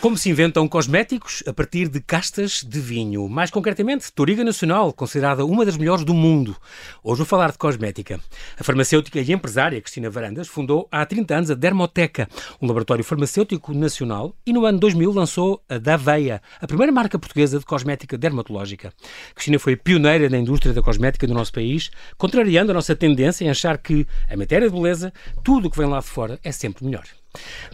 [0.00, 3.28] Como se inventam cosméticos a partir de castas de vinho?
[3.28, 6.56] Mais concretamente, Toriga Nacional, considerada uma das melhores do mundo.
[7.04, 8.18] Hoje vou falar de cosmética.
[8.58, 12.26] A farmacêutica e empresária Cristina Varandas fundou há 30 anos a Dermoteca,
[12.62, 17.58] um laboratório farmacêutico nacional, e no ano 2000 lançou a Daveia, a primeira marca portuguesa
[17.58, 18.94] de cosmética dermatológica.
[19.34, 23.50] Cristina foi pioneira na indústria da cosmética do nosso país, contrariando a nossa tendência em
[23.50, 25.12] achar que, em matéria de beleza,
[25.44, 27.04] tudo o que vem lá de fora é sempre melhor.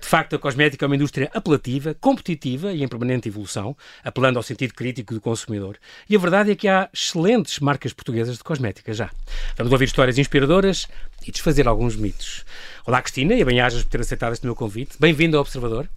[0.00, 4.42] De facto, a cosmética é uma indústria apelativa, competitiva e em permanente evolução, apelando ao
[4.42, 5.78] sentido crítico do consumidor.
[6.08, 9.10] E a verdade é que há excelentes marcas portuguesas de cosmética já.
[9.56, 10.86] Vamos ouvir histórias inspiradoras
[11.26, 12.44] e desfazer alguns mitos.
[12.86, 14.96] Olá, Cristina, e bem-ajas por ter aceitado este meu convite.
[15.00, 15.88] Bem-vindo ao Observador.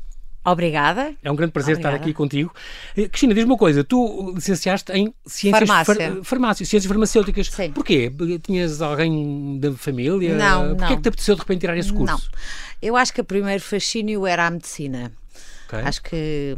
[0.44, 1.14] Obrigada.
[1.24, 1.96] É um grande prazer Obrigada.
[1.96, 2.54] estar aqui contigo.
[2.96, 7.48] Eh, Cristina, diz-me uma coisa, tu licenciaste em ciências farmácia, far, farmácia ciências farmacêuticas.
[7.48, 7.72] Sim.
[7.72, 8.12] Porquê?
[8.42, 10.36] Tinhas alguém da família?
[10.36, 10.92] Não, Porquê não.
[10.92, 12.06] é que te apeteceu de repente tirar esse curso?
[12.14, 12.20] Não.
[12.82, 15.12] Eu acho que o primeiro fascínio era a medicina.
[15.68, 15.82] Okay.
[15.82, 16.58] Acho que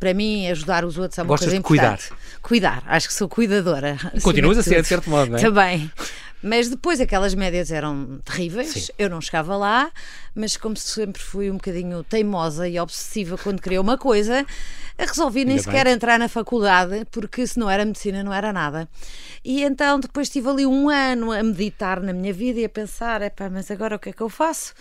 [0.00, 2.00] para mim ajudar os outros é uma Gostas coisa de cuidar.
[2.40, 3.98] Cuidar, acho que sou cuidadora.
[4.22, 5.42] Continuas a ser, de certo modo, não é?
[5.42, 5.90] Também.
[6.42, 8.92] Mas depois aquelas médias eram terríveis, Sim.
[8.98, 9.90] eu não chegava lá,
[10.34, 14.44] mas como sempre fui um bocadinho teimosa e obsessiva quando queria uma coisa,
[14.98, 15.94] resolvi nem Ainda sequer bem.
[15.94, 18.88] entrar na faculdade, porque se não era medicina não era nada.
[19.44, 23.22] E então depois estive ali um ano a meditar na minha vida e a pensar,
[23.22, 24.74] epá, mas agora o que é que eu faço?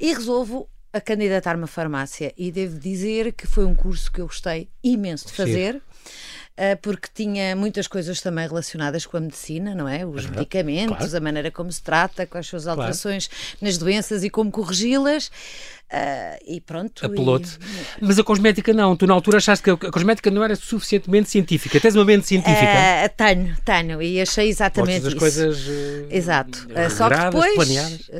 [0.00, 4.26] E resolvo a candidatar-me à farmácia e devo dizer que foi um curso que eu
[4.26, 5.82] gostei imenso de fazer.
[6.56, 10.06] Eh, porque tinha muitas coisas também relacionadas com a medicina, não é?
[10.06, 11.16] Os medicamentos, claro.
[11.16, 13.56] a maneira como se trata, quais são as alterações claro.
[13.60, 15.32] nas doenças e como corrigi-las.
[15.94, 17.06] Uh, e pronto.
[17.06, 17.56] Apelou-te.
[18.00, 18.02] E...
[18.04, 18.96] Mas a cosmética não.
[18.96, 21.78] Tu na altura achaste que a cosmética não era suficientemente científica.
[21.78, 22.64] Tens uma mente científica?
[22.64, 24.02] Uh, tenho, tenho.
[24.02, 25.20] E achei exatamente Gostas isso.
[25.20, 25.66] coisas.
[25.68, 26.66] Uh, Exato.
[26.90, 27.54] Só que depois.
[27.54, 28.10] Planeadas.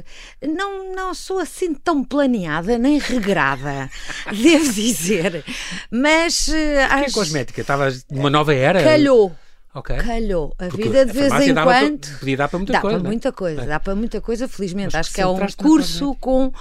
[0.47, 3.91] Não, não sou assim tão planeada nem regrada,
[4.33, 5.45] devo dizer.
[5.91, 6.47] Mas.
[6.47, 6.53] Uh,
[6.91, 7.11] acho...
[7.11, 7.61] a cosmética?
[7.61, 8.85] Estavas numa nova era?
[8.85, 9.35] Calhou.
[9.75, 9.97] Okay.
[9.97, 10.55] Calhou.
[10.57, 12.07] A Porque vida de vez em quando.
[12.07, 12.99] Para, podia dar para muita dá coisa.
[13.01, 13.67] Para muita coisa é.
[13.67, 14.97] Dá para muita coisa, felizmente.
[14.97, 16.53] Acho que é um curso com uh,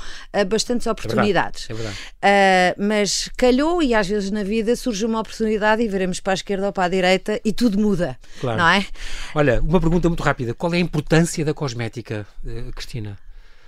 [0.47, 1.69] bastantes oportunidades.
[1.69, 1.97] É verdade.
[2.21, 2.79] É verdade.
[2.79, 6.35] Uh, mas calhou e às vezes na vida surge uma oportunidade e veremos para a
[6.35, 8.17] esquerda ou para a direita e tudo muda.
[8.41, 8.57] Claro.
[8.57, 8.85] Não é?
[9.35, 10.55] Olha, uma pergunta muito rápida.
[10.55, 13.17] Qual é a importância da cosmética, eh, Cristina?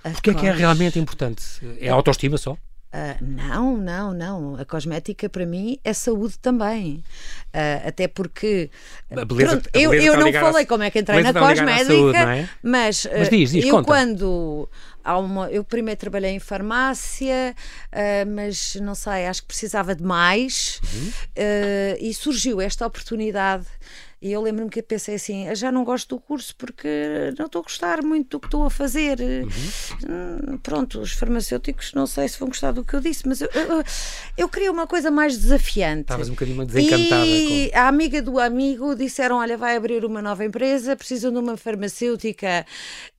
[0.02, 1.42] Porquê é que é realmente importante?
[1.80, 2.56] É a autoestima só?
[2.96, 4.56] Uh, não, não, não.
[4.56, 7.04] A cosmética para mim é saúde também.
[7.48, 8.70] Uh, até porque.
[9.10, 12.16] A beleza, pronto, eu, eu não falei a, como é que entrei na cosmética, saúde,
[12.16, 12.48] é?
[12.62, 13.86] mas, uh, mas diz, diz, eu conta.
[13.86, 14.68] quando.
[15.04, 17.54] Uma, eu primeiro trabalhei em farmácia,
[18.26, 21.12] mas não sei, acho que precisava de mais uhum.
[22.00, 23.66] e surgiu esta oportunidade
[24.20, 26.88] e eu lembro-me que pensei assim: já não gosto do curso porque
[27.38, 29.18] não estou a gostar muito do que estou a fazer.
[29.20, 30.58] Uhum.
[30.62, 33.84] Pronto, os farmacêuticos não sei se vão gostar do que eu disse, mas eu, eu,
[34.38, 36.02] eu queria uma coisa mais desafiante.
[36.02, 37.26] Estavas um bocadinho desencantada.
[37.26, 37.78] E com...
[37.78, 42.64] a amiga do amigo disseram: Olha, vai abrir uma nova empresa, precisam de uma farmacêutica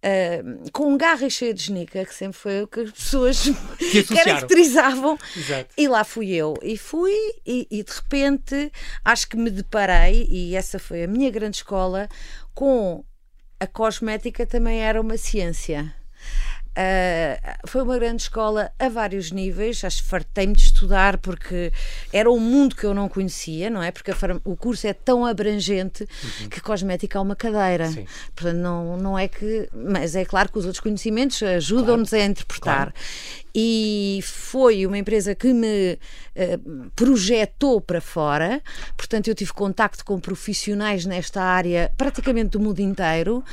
[0.03, 3.43] uh, com garra e cheia de genica, que sempre foi o que as pessoas
[3.77, 5.17] que caracterizavam.
[5.35, 5.73] Exato.
[5.77, 6.55] E lá fui eu.
[6.61, 7.13] E fui,
[7.45, 8.71] e, e de repente
[9.03, 12.07] acho que me deparei, e essa foi a minha grande escola,
[12.53, 13.03] com
[13.59, 15.93] a cosmética também era uma ciência.
[16.77, 21.73] Uh, foi uma grande escola a vários níveis, acho que fartei-me de estudar porque
[22.13, 23.89] era um mundo que eu não conhecia, não é?
[23.89, 24.11] Porque
[24.45, 26.49] o curso é tão abrangente uhum.
[26.49, 27.89] que cosmética é uma cadeira.
[27.89, 28.05] Sim.
[28.35, 29.67] Portanto, não, não é que.
[29.73, 32.23] Mas é claro que os outros conhecimentos ajudam-nos claro.
[32.23, 32.75] a interpretar.
[32.75, 32.93] Claro.
[33.55, 38.61] E foi uma empresa que me uh, projetou para fora,
[38.95, 43.43] portanto, eu tive contacto com profissionais nesta área praticamente do mundo inteiro.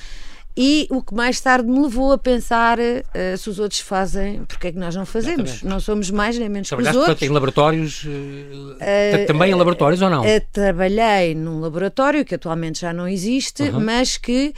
[0.57, 4.69] E o que mais tarde me levou a pensar uh, se os outros fazem, porque
[4.69, 5.51] é que nós não fazemos?
[5.51, 5.67] Exatamente.
[5.67, 7.23] Não somos mais nem menos que os outros.
[7.23, 10.23] em laboratórios, uh, também em laboratórios ou não?
[10.53, 13.81] Trabalhei num laboratório que atualmente já não existe, uhum.
[13.81, 14.55] mas que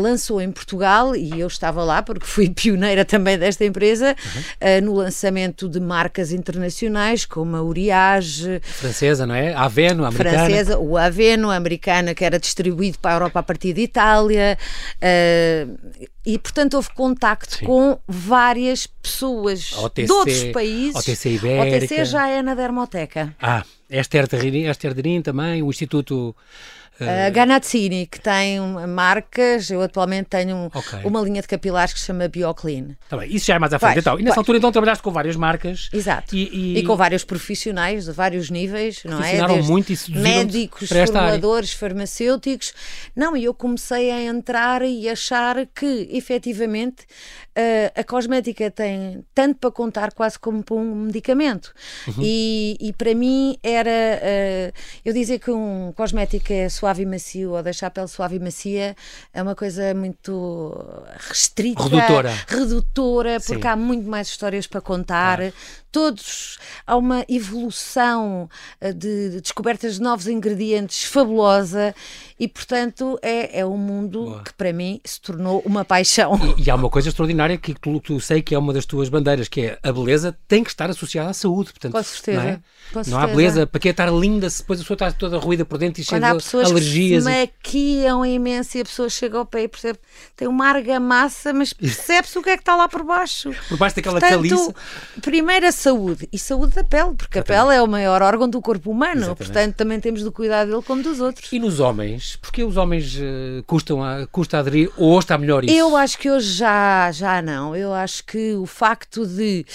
[0.00, 4.14] lançou em Portugal, e eu estava lá porque fui pioneira também desta empresa,
[4.62, 4.86] uhum.
[4.86, 8.60] no lançamento de marcas internacionais como a Uriage.
[8.62, 9.54] Francesa, não é?
[9.54, 10.44] A Aveno, americana.
[10.44, 14.56] Francesa, o Aveno, a americana, que era distribuído para a Europa a partir de Itália.
[14.96, 15.31] Uh,
[16.24, 17.66] e portanto houve contacto Sim.
[17.66, 20.96] com várias pessoas OTC, de outros países.
[20.96, 21.84] OTC Ibérica.
[21.84, 23.34] OTC já é na Dermoteca.
[23.40, 26.34] Ah, Esther Derrin também, o Instituto
[27.00, 31.00] Uh, Ganazzini, que tem marcas, eu atualmente tenho okay.
[31.04, 32.96] uma linha de capilares que se chama BioClean.
[33.08, 33.98] Tá bem, isso já é mais à frente.
[33.98, 35.88] então, e nessa altura então trabalhaste com várias marcas.
[35.92, 36.36] Exato.
[36.36, 36.78] E, e...
[36.78, 39.46] e com vários profissionais de vários níveis, não é?
[39.46, 42.72] Desde muito e médicos, formuladores, farmacêuticos.
[43.16, 47.06] Não, e eu comecei a entrar e achar que, efetivamente,
[47.56, 51.72] uh, a cosmética tem tanto para contar quase como para um medicamento.
[52.08, 52.14] Uhum.
[52.20, 54.72] E, e, para mim era, uh,
[55.04, 58.40] eu dizer que um cosmético é suave e macio ou deixar a pele suave e
[58.40, 58.96] macia
[59.32, 60.74] é uma coisa muito
[61.28, 63.68] restrita, redutora, redutora porque Sim.
[63.68, 65.36] há muito mais histórias para contar.
[65.36, 65.52] Claro
[65.92, 68.48] todos há uma evolução
[68.80, 71.94] eh, de descobertas de novos ingredientes fabulosa
[72.40, 74.42] e, portanto, é, é um mundo Boa.
[74.42, 76.32] que para mim se tornou uma paixão.
[76.56, 79.08] E, e há uma coisa extraordinária que tu, tu, sei que é uma das tuas
[79.08, 81.70] bandeiras, que é a beleza tem que estar associada à saúde.
[81.70, 82.42] Portanto, Com certeza.
[82.42, 82.60] Não, é?
[82.92, 85.64] Com não há beleza, para que estar linda se depois a pessoa está toda ruída
[85.64, 87.24] por dentro e cheia de alergias?
[87.24, 89.98] Quando que se maquiam imenso e a pessoa chega ao pé e percebe
[90.36, 93.52] tem uma argamassa, mas percebe-se o que é que está lá por baixo.
[93.68, 94.74] Por baixo daquela Portanto, caliça.
[95.20, 98.60] Primeiro a saúde e saúde da pele, porque a pele é o maior órgão do
[98.60, 99.38] corpo humano, Exatamente.
[99.38, 101.52] portanto também temos de cuidar dele como dos outros.
[101.52, 102.36] E nos homens?
[102.40, 105.74] Porque os homens uh, custam a, custa aderir ou está melhor isso?
[105.74, 107.74] Eu acho que hoje já, já não.
[107.74, 109.66] Eu acho que o facto de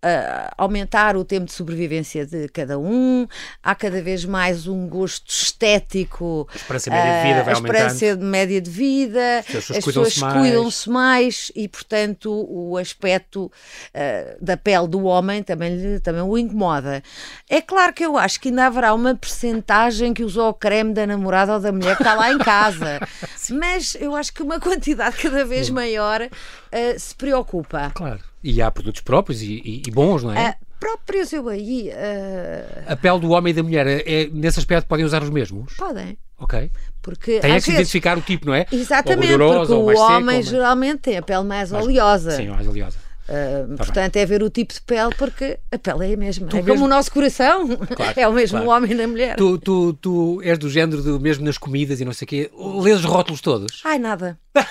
[0.00, 3.26] uh, aumentar o tempo de sobrevivência de cada um,
[3.62, 6.48] há cada vez mais um gosto estético.
[6.52, 7.76] A esperança média de vida vai aumentando.
[7.76, 11.20] A esperança média de vida, as pessoas, as pessoas cuidam-se mais.
[11.20, 11.52] mais.
[11.54, 17.02] e, portanto, o aspecto uh, da pele do homem também, também o incomoda.
[17.48, 21.06] É claro que eu acho que ainda haverá uma percentagem que usou o creme da
[21.06, 23.00] namorada ou da mulher que está lá em casa,
[23.50, 27.90] mas eu acho que uma quantidade cada vez maior uh, se preocupa.
[27.94, 28.20] Claro.
[28.42, 30.50] E há produtos próprios e, e, e bons, não é?
[30.50, 31.90] Uh, próprios, eu aí.
[31.90, 32.92] Uh...
[32.92, 35.74] A pele do homem e da mulher, é, nesse aspecto, podem usar os mesmos?
[35.74, 36.16] Podem.
[36.38, 36.70] Ok.
[37.02, 37.68] Porque, tem é que vezes...
[37.68, 38.66] identificar o tipo, não é?
[38.72, 42.30] Exatamente, porque o homem seco, geralmente tem a pele mais, mais oleosa.
[42.30, 43.09] Sim, mais oleosa.
[43.30, 44.22] Uh, tá portanto, bem.
[44.22, 46.48] é ver o tipo de pele, porque a pele é a mesma.
[46.48, 46.74] Tu é mesmo...
[46.74, 48.84] como o nosso coração, claro, é o mesmo claro.
[48.84, 49.36] homem e a mulher.
[49.36, 52.50] Tu, tu, tu és do género do mesmo nas comidas e não sei o quê.
[52.82, 53.82] Lês os rótulos todos?
[53.84, 54.36] Ai, nada.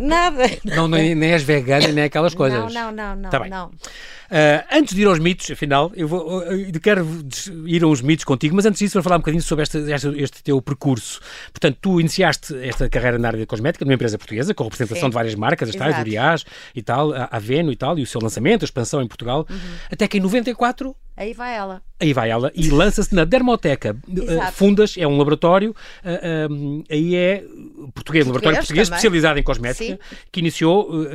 [0.00, 0.44] Nada.
[0.64, 2.72] Não, nem, nem és vegana, nem aquelas coisas.
[2.72, 3.30] Não, não, não, não.
[3.30, 3.70] Tá não.
[4.30, 7.06] Uh, antes de ir aos mitos, afinal, eu, vou, eu quero
[7.66, 10.42] ir aos mitos contigo, mas antes disso, vou falar um bocadinho sobre este, este, este,
[10.42, 11.20] teu percurso.
[11.50, 15.10] Portanto, tu iniciaste esta carreira na área da cosmética numa empresa portuguesa, com representação Sim.
[15.10, 16.44] de várias marcas, as tais, Uriás
[16.74, 19.56] e tal, a Aveno e tal, e o seu lançamento, a expansão em Portugal, uhum.
[19.90, 21.82] até que em 94 Aí vai ela.
[22.00, 23.96] Aí vai ela e lança-se na Dermoteca.
[24.06, 25.74] Uh, Fundas, é um laboratório,
[26.04, 28.98] uh, um, aí é português, português laboratório português também.
[28.98, 29.98] especializado em cosmética, Sim.
[30.30, 31.08] que iniciou uh,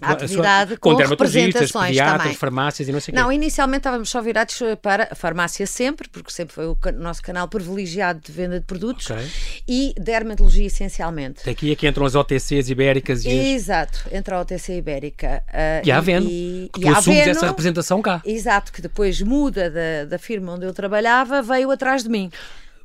[0.00, 2.36] a, a, atividade a sua, com, com dermatologistas, pediatras, também.
[2.36, 3.34] farmácias e não sei o Não, quê.
[3.34, 8.20] inicialmente estávamos só virados para a farmácia sempre, porque sempre foi o nosso canal privilegiado
[8.20, 9.26] de venda de produtos, okay.
[9.66, 11.50] e dermatologia essencialmente.
[11.50, 13.46] Aqui é que entram as OTCs ibéricas e as...
[13.46, 15.42] Exato, entra a OTC ibérica.
[15.84, 18.22] e a Aveno, e, que tu assumes essa representação cá.
[18.24, 22.30] Exato, que depois muda da, da firma onde eu trabalhava, veio atrás de mim.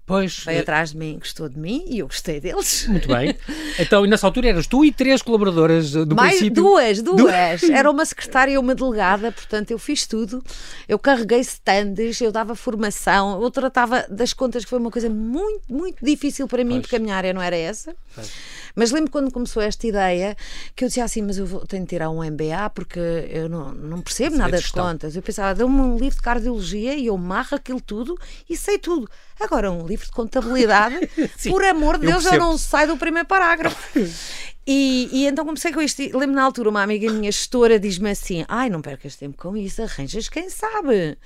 [0.09, 0.39] Pois.
[0.43, 0.61] Veio é...
[0.61, 2.87] atrás de mim, gostou de mim e eu gostei deles.
[2.87, 3.35] Muito bem.
[3.77, 6.63] Então, nessa altura eras tu e três colaboradoras do Mais princípio?
[6.63, 7.63] Duas, duas.
[7.63, 10.43] Era uma secretária e uma delegada, portanto eu fiz tudo.
[10.85, 15.61] Eu carreguei stands, eu dava formação, eu tratava das contas, que foi uma coisa muito,
[15.69, 16.81] muito difícil para mim, pois.
[16.81, 17.95] porque a minha área não era essa.
[18.13, 18.29] Pois.
[18.75, 20.35] Mas lembro quando começou esta ideia
[20.75, 23.73] que eu dizia assim, mas eu vou, tenho de tirar um MBA porque eu não,
[23.73, 25.15] não percebo Sim, nada de contas.
[25.15, 28.17] Eu pensava, dê-me um livro de cardiologia e eu marro aquilo tudo
[28.49, 29.09] e sei tudo.
[29.39, 30.95] Agora, um livro de contabilidade,
[31.49, 33.77] por amor de Deus, eu, eu não saio do primeiro parágrafo.
[34.71, 35.99] E, e, então comecei com isto.
[36.15, 39.81] Lembro na altura, uma amiga minha gestora diz-me assim: Ai, não percas tempo com isso,
[39.81, 41.17] arranjas quem sabe.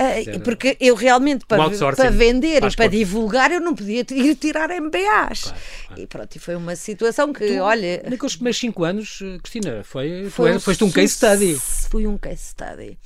[0.00, 4.70] Uh, porque eu realmente, para, para vender e para divulgar, eu não podia ir tirar
[4.70, 5.42] MBAs.
[5.42, 6.02] Claro, claro.
[6.02, 8.02] E pronto, e foi uma situação que, tu, olha.
[8.08, 11.60] Naqueles primeiros 5 anos, Cristina, foi, foi, foi, foste um case study.
[11.90, 12.98] Fui um case study.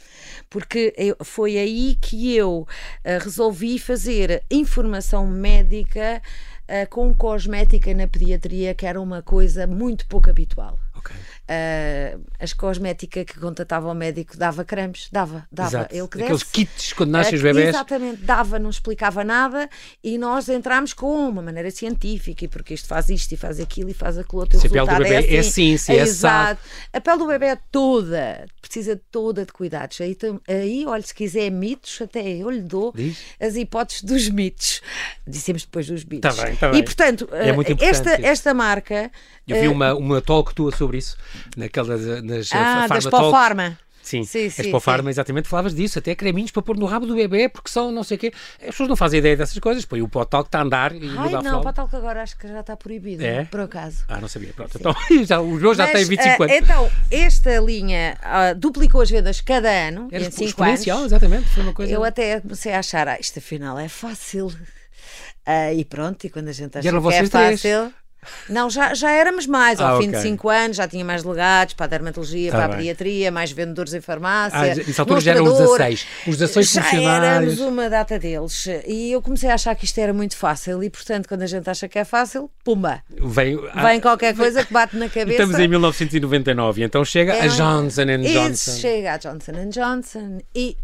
[0.48, 6.22] Porque eu, foi aí que eu uh, resolvi fazer informação médica
[6.68, 10.78] uh, com cosmética na pediatria, que era uma coisa muito pouco habitual.
[10.96, 11.16] Okay.
[11.44, 15.68] Uh, as cosmética que contatava o médico dava cremes, dava, dava.
[15.68, 15.94] Exato.
[15.94, 17.68] Ele que Aqueles kits quando nascem uh, os bebés.
[17.68, 19.68] Exatamente, dava, não explicava nada
[20.02, 23.90] e nós entramos com uma maneira científica e porque isto faz isto e faz aquilo
[23.90, 24.58] e faz aquilo outro.
[24.58, 26.62] Se a pele do bebê é, assim, é ciência, é, é exato.
[26.90, 30.00] A pele do bebê é toda, precisa toda de cuidados.
[30.00, 30.16] Aí,
[30.48, 33.18] aí olha, se quiser mitos, até eu lhe dou Diz?
[33.38, 34.80] as hipóteses dos mitos.
[35.26, 36.34] Dissemos depois dos mitos.
[36.34, 36.80] Tá bem, tá bem.
[36.80, 39.10] E portanto, é esta, esta marca.
[39.46, 41.18] Eu vi uma, uma talk tua sobre isso,
[41.56, 43.78] naquela nas ah, das Farma.
[44.04, 44.70] Sim, sim, sim
[45.08, 48.18] exatamente, falavas disso, até creminhos para pôr no rabo do bebê, porque são não sei
[48.18, 48.32] o quê.
[48.60, 51.08] As pessoas não fazem ideia dessas coisas, põe o potal que está a andar e
[51.16, 53.46] Ai, não, o potal que agora acho que já está proibido, é?
[53.46, 54.04] por acaso.
[54.06, 54.76] Ah, não sabia, pronto.
[54.78, 56.56] Então, já, o João já tem 25 uh, anos.
[56.56, 60.86] Então, esta linha uh, duplicou as vendas cada ano, Era em 5 anos.
[60.86, 61.90] exatamente, foi uma coisa...
[61.90, 64.48] Eu até comecei a achar, ah, isto afinal é fácil.
[64.48, 67.30] Uh, e pronto, e quando a gente acha que é fácil...
[67.30, 68.03] Três.
[68.48, 69.80] Não, já, já éramos mais.
[69.80, 70.20] Ao ah, fim okay.
[70.20, 72.74] de 5 anos já tinha mais delegados para a dermatologia, tá para bem.
[72.74, 74.58] a pediatria, mais vendedores em farmácia.
[74.58, 76.06] Ah, nessa altura já eram 16.
[76.26, 77.28] Os 16 já funcionários.
[77.28, 78.66] éramos uma data deles.
[78.86, 80.82] E eu comecei a achar que isto era muito fácil.
[80.82, 83.02] E portanto, quando a gente acha que é fácil, pumba!
[83.10, 85.42] Vem, vem qualquer coisa que bate na cabeça.
[85.42, 88.72] Estamos em 1999 então chega é, a Johnson Johnson.
[88.72, 90.76] Chega a Johnson Johnson e.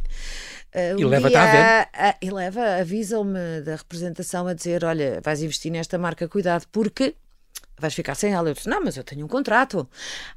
[0.75, 5.71] Uh, e leva-te à uh, E leva, avisa-me da representação a dizer: olha, vais investir
[5.73, 7.15] nesta marca, cuidado, porque
[7.81, 8.49] vais ficar sem ela.
[8.49, 9.89] Eu disse, não, mas eu tenho um contrato.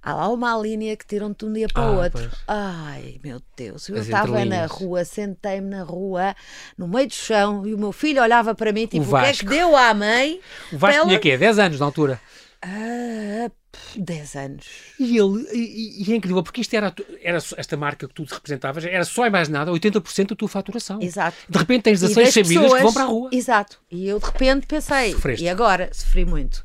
[0.01, 2.29] Há lá uma linha que tiram-te de um dia para o ah, outro.
[2.29, 2.43] Pois.
[2.47, 3.89] Ai, meu Deus.
[3.89, 6.35] Eu estava na rua, sentei-me na rua,
[6.77, 9.25] no meio do chão, e o meu filho olhava para mim, tipo, o, o que
[9.25, 10.39] é que deu à mãe?
[10.71, 11.07] O Vasco ela...
[11.07, 11.37] tinha quê?
[11.37, 12.19] 10 anos na altura?
[12.65, 13.51] Ah,
[13.95, 14.65] 10 anos.
[14.97, 18.85] E ele, e, e, é incrível, porque isto era, era esta marca que tu representavas,
[18.85, 21.01] era só e mais nada 80% da tua faturação.
[21.01, 21.35] Exato.
[21.49, 23.29] De repente tens 16 famílias pessoas, que vão para a rua.
[23.33, 23.79] Exato.
[23.91, 25.43] E eu de repente pensei, Sofreste.
[25.43, 25.89] e agora?
[25.91, 26.63] Sofri muito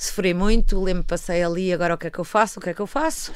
[0.00, 2.74] sofri muito, lembro passei ali, agora o que é que eu faço, o que é
[2.74, 3.32] que eu faço?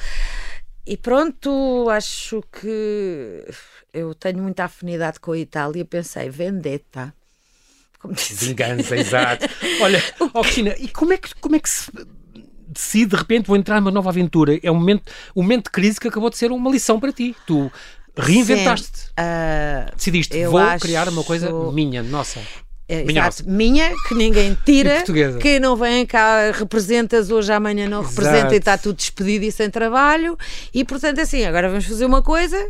[0.85, 3.45] E pronto, acho que
[3.93, 7.13] eu tenho muita afinidade com a Itália, pensei, vendetta.
[8.05, 9.47] Vingança, exato.
[9.81, 10.01] Olha,
[10.41, 11.91] Cristina, e como é que, como é que se
[12.67, 14.59] decide de repente vou entrar numa nova aventura?
[14.61, 17.35] É um momento, um momento de crise que acabou de ser uma lição para ti.
[17.47, 17.71] Tu
[18.17, 19.09] reinventaste.
[19.11, 20.81] Uh, Decidiste, vou acho...
[20.81, 22.39] criar uma coisa minha, nossa.
[22.87, 25.03] É, minha, exato, minha, que ninguém tira,
[25.41, 28.21] que não vem cá, representas hoje, amanhã não exato.
[28.21, 30.37] representa e está tudo despedido e sem trabalho.
[30.73, 32.69] E portanto, assim, agora vamos fazer uma coisa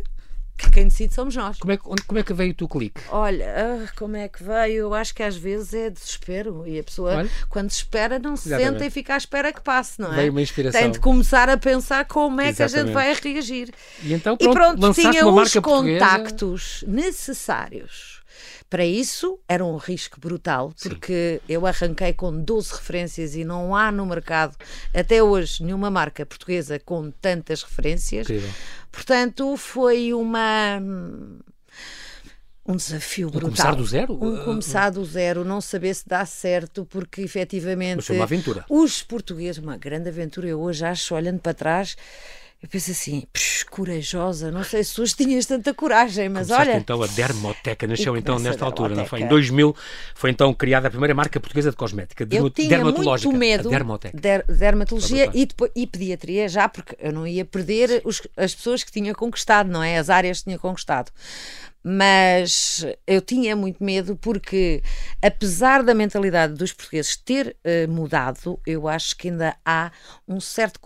[0.56, 1.58] que quem decide somos nós.
[1.58, 3.00] Como é, como é que veio o teu clique?
[3.10, 4.84] Olha, ah, como é que veio?
[4.84, 7.30] Eu acho que às vezes é desespero e a pessoa, Olha.
[7.50, 8.72] quando se espera, não se Exatamente.
[8.72, 10.16] senta e fica à espera que passe, não é?
[10.16, 10.80] Veio uma inspiração.
[10.80, 12.72] Tem de começar a pensar como é Exatamente.
[12.72, 13.74] que a gente vai reagir.
[14.02, 18.15] E então, pronto, e pronto tinha os contactos necessários
[18.68, 21.52] para isso era um risco brutal, porque Sim.
[21.52, 24.56] eu arranquei com 12 referências e não há no mercado,
[24.94, 28.26] até hoje, nenhuma marca portuguesa com tantas referências.
[28.26, 28.50] Incrível.
[28.90, 30.80] Portanto, foi uma
[32.68, 33.48] um desafio brutal.
[33.48, 34.14] Um começar do zero?
[34.14, 37.96] Um começar do zero, não saber se dá certo, porque efetivamente.
[37.96, 38.64] Mas foi uma aventura.
[38.68, 41.96] Os portugueses, uma grande aventura, eu hoje acho, olhando para trás,
[42.62, 43.24] eu penso assim,
[43.70, 46.78] corajosa, não sei se hoje tinhas tanta coragem, mas Começaste olha.
[46.78, 49.20] então a Dermoteca, nasceu então nesta altura, não foi?
[49.20, 49.76] Em 2000
[50.14, 53.28] foi então criada a primeira marca portuguesa de cosmética, eu tinha dermatológica.
[53.28, 54.18] Muito medo dermoteca.
[54.18, 58.82] Der, dermatologia e, depois, e pediatria já, porque eu não ia perder os, as pessoas
[58.82, 59.98] que tinha conquistado, não é?
[59.98, 61.12] As áreas que tinha conquistado
[61.88, 64.82] mas eu tinha muito medo porque,
[65.22, 69.92] apesar da mentalidade dos portugueses ter uh, mudado, eu acho que ainda há
[70.26, 70.80] um certo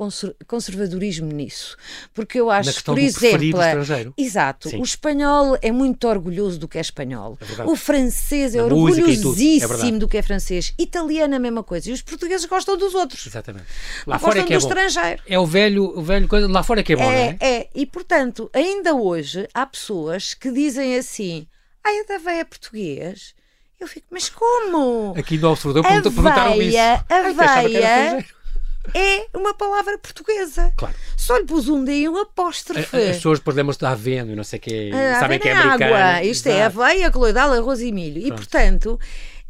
[0.46, 1.74] conservadorismo nisso.
[2.12, 4.78] Porque eu acho, por exemplo, exato, Sim.
[4.78, 9.98] o espanhol é muito orgulhoso do que é espanhol, é o francês é orgulhosíssimo é
[9.98, 13.26] do que é francês, italiano é a mesma coisa, e os portugueses gostam dos outros.
[13.26, 13.64] Exatamente.
[14.06, 14.68] Lá fora é que é bom.
[14.68, 15.22] estrangeiro.
[15.26, 17.36] É o velho, o velho coisa, lá fora é que é bom, é, não é?
[17.40, 21.46] É, e portanto, ainda hoje há pessoas que dizem assim:
[21.84, 23.34] ai, a da veia português.
[23.78, 25.14] Eu fico, mas como?
[25.16, 26.76] Aqui no Observador perguntaram isso.
[27.08, 28.26] A veia
[28.94, 30.72] é uma palavra portuguesa.
[30.76, 30.94] Claro.
[31.16, 32.96] Só lhe pus um D e um apóstrofe.
[32.96, 35.94] As pessoas podemos estar vendo e não sei o que, sabem que é americano.
[35.94, 36.22] Água.
[36.22, 36.60] Isto Exato.
[36.60, 38.20] é aveia, coloidal, arroz e milho.
[38.20, 38.26] Pronto.
[38.26, 39.00] E portanto,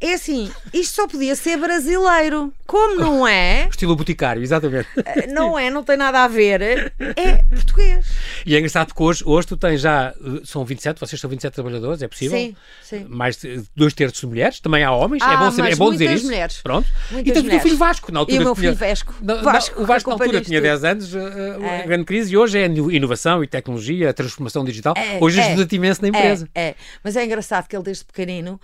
[0.01, 2.53] é assim, isto só podia ser brasileiro.
[2.67, 3.67] Como não é?
[3.69, 4.89] Estilo boticário, exatamente.
[5.05, 6.93] Eh, não é, não tem nada a ver.
[7.17, 8.07] É português.
[8.47, 11.53] E é engraçado porque hoje, hoje tu tens já, eh, são 27, vocês são 27
[11.53, 12.39] trabalhadores, é possível?
[12.39, 13.07] Sim, sim.
[13.09, 13.39] Mais
[13.75, 16.27] dois terços de mulheres, também há homens, ah, é bom, saber, é bom dizer isso.
[16.27, 16.61] mulheres.
[16.63, 16.89] Pronto.
[17.11, 17.47] Muitas e tens mulheres.
[17.47, 18.37] o teu filho Vasco, na altura.
[18.37, 19.15] E o meu filho Vasco.
[19.43, 22.67] Vasco o Vasco na altura tinha 10 anos, eh, a grande crise, e hoje é
[22.67, 24.95] inovação e tecnologia, transformação digital.
[24.97, 26.49] É, hoje é, ajuda-te imenso na empresa.
[26.55, 28.61] É, é, mas é engraçado que ele desde pequenino,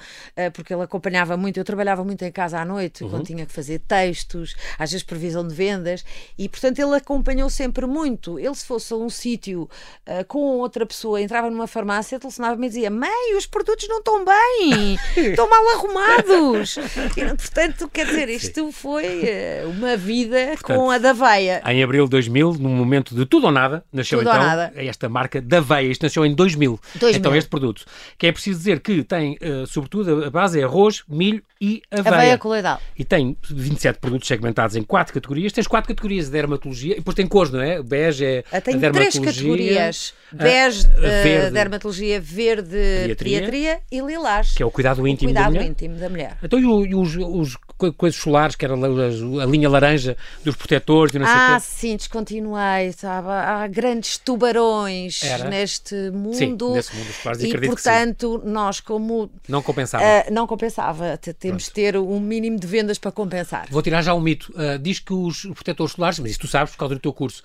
[0.54, 3.10] porque ele acompanhava muito, eu trabalhava muito em casa à noite, uhum.
[3.10, 6.04] quando tinha que fazer textos, às vezes previsão de vendas,
[6.36, 8.38] e portanto ele acompanhou sempre muito.
[8.38, 9.62] Ele, se fosse a um sítio
[10.06, 14.24] uh, com outra pessoa, entrava numa farmácia, telefonava-me e dizia: Mãe, os produtos não estão
[14.24, 16.76] bem, estão mal arrumados.
[17.16, 21.62] E, portanto, quer dizer, isto foi uh, uma vida portanto, com a da veia.
[21.66, 24.72] Em abril de 2000, num momento de tudo ou nada, nasceu tudo então nada.
[24.76, 25.90] esta marca da veia.
[25.90, 26.78] Isto nasceu em 2000.
[26.94, 27.18] 2000.
[27.18, 27.84] Então, este produto.
[28.18, 32.14] Que é preciso dizer que tem, uh, sobretudo, a base é arroz, milho e aveia.
[32.16, 32.80] Aveia coloidal.
[32.98, 35.52] E tem 27 produtos segmentados em quatro categorias.
[35.52, 37.82] Tens quatro categorias de dermatologia e depois tem cores, não é?
[37.82, 43.14] Bege é Ah, Tem a três categorias: a- bege, a eh, verde, dermatologia, verde, Pediatria,
[43.40, 44.52] pediatria, e lilás.
[44.54, 45.70] que é o cuidado o íntimo da cuidado mulher.
[45.70, 46.36] íntimo da mulher.
[46.42, 47.56] Então e, o- os, os
[47.96, 51.54] coisas solares, que era a, a linha laranja dos protetores e não sei o Ah,
[51.56, 51.60] quê?
[51.60, 53.28] sim, descontinuei, sabe?
[53.28, 55.48] Há grandes tubarões Era?
[55.48, 56.34] neste mundo.
[56.36, 60.04] Sim, nesse mundo solares, e portanto, nós como Não compensava.
[60.04, 63.66] ah, não compensava, temos de ter um mínimo de vendas para compensar.
[63.70, 64.52] Vou tirar já um mito.
[64.56, 67.42] Ah, diz que os protetores solares, mas isso tu sabes por causa do teu curso,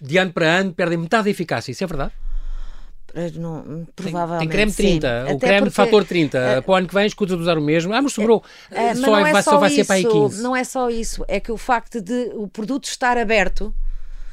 [0.00, 1.70] de ano para ano perdem metade da eficácia.
[1.72, 2.12] Isso é verdade?
[3.36, 4.40] Não, provavelmente.
[4.40, 4.82] tem creme sim.
[5.00, 6.38] 30, o Até creme fator 30.
[6.38, 7.92] eh, para o ano que vem escusa de usar o mesmo.
[7.94, 8.44] Ah, mas sobrou.
[8.70, 10.42] eh, mas só, não é- é vai, só, só vai isso, ser para aí 15.
[10.42, 13.74] Não é só isso, é que o facto de o produto estar aberto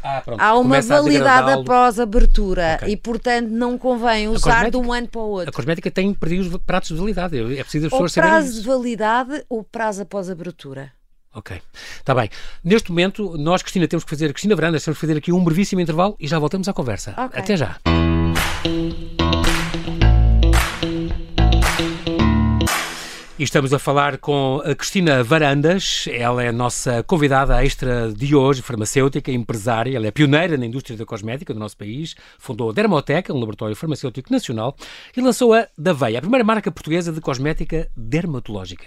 [0.03, 0.39] Ah, pronto.
[0.39, 2.93] há uma a validade após abertura Ok.
[2.93, 5.53] e, portanto, não convém usar de um ano para o A outro.
[5.53, 7.37] cosmética tem prazos de pratos de validade.
[7.57, 8.61] É preciso as pessoas saberem prazo isso.
[8.61, 10.91] de validade ou prazo após abertura.
[11.33, 11.61] Ok,
[11.97, 12.29] está bem.
[12.63, 15.81] Neste momento, nós, Cristina, temos que fazer, Cristina Varandas, temos que fazer aqui um brevíssimo
[15.81, 17.13] intervalo e já voltamos à conversa.
[17.17, 17.39] Ok.
[17.39, 17.77] Até já.
[23.37, 28.33] E estamos a falar com a Cristina Varandas, ela é a nossa convidada extra de
[28.33, 32.73] hoje, farmacêutica, empresária, ela é pioneira na indústria da cosmética do nosso país, fundou a
[32.73, 34.73] Dermoteca, um laboratório farmacêutico nacional,
[35.17, 38.85] e lançou a Daveia, a primeira marca portuguesa de cosmética dermatológica.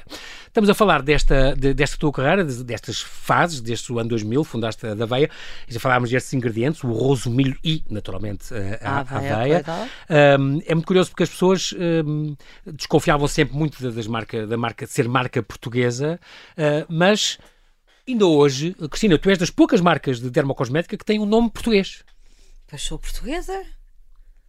[0.49, 4.43] Estamos a falar desta, de- desta tua carreira, de- destas fases, desde o ano 2000,
[4.45, 5.31] fundaste a Daveia,
[5.69, 9.01] e já falámos destes ingredientes, o roso, milho e, naturalmente, a, a, A
[9.35, 9.63] aveia.
[10.41, 11.73] Um, é muito curioso porque as pessoas
[12.05, 12.35] um,
[12.67, 16.19] desconfiavam sempre muito da- das marca, da marca de ser marca portuguesa,
[16.57, 17.39] uh, mas
[18.07, 22.03] ainda hoje, Cristina, tu és das poucas marcas de dermocosmética que têm um nome português.
[22.67, 23.63] Pois sou portuguesa.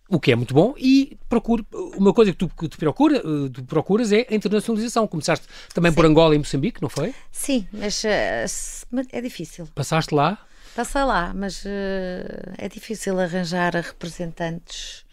[0.10, 1.64] O que é muito bom e procuro,
[1.96, 5.08] uma coisa que tu, que tu, procura, uh, tu procuras é a internacionalização.
[5.08, 7.14] Começaste também por Angola e Moçambique, não foi?
[7.32, 8.44] Sim, mas, eh,
[8.90, 9.68] mas é difícil.
[9.76, 10.40] Passaste lá.
[10.76, 15.06] Passei lá, mas eh, é difícil arranjar representantes.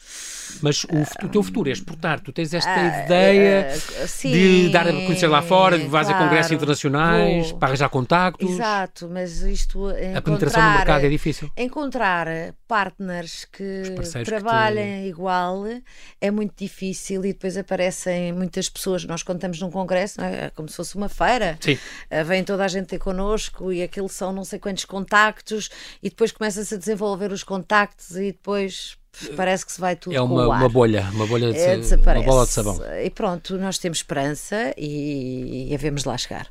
[0.62, 2.20] Mas o, o teu futuro é exportar.
[2.20, 6.08] Tu tens esta Ah, ideia eh, sim, de dar a conhecer lá fora, de vais
[6.08, 6.54] a congressos claro.
[6.54, 7.58] internacionais, Vou.
[7.58, 8.50] para arranjar contactos.
[8.50, 11.50] Exato, mas isto A penetração no mercado é difícil.
[11.56, 12.26] Encontrar
[12.66, 15.64] partners que parceiros que trabalhem igual
[16.20, 19.04] é muito difícil e depois aparecem muitas pessoas.
[19.04, 20.46] Nós contamos num congresso, é?
[20.46, 21.58] É como se fosse uma feira.
[21.60, 21.78] Sim.
[22.24, 25.68] Vem toda a gente ter connosco e aquilo são não sei quantos contactos
[26.02, 28.96] e depois começa-se a desenvolver os contactos e depois
[29.36, 32.46] parece que se vai tudo É uma, uma bolha, uma bolha de, É, uma bola
[32.46, 32.78] de sabão.
[33.02, 36.48] E pronto, nós temos esperança e, e havemos de lá chegar.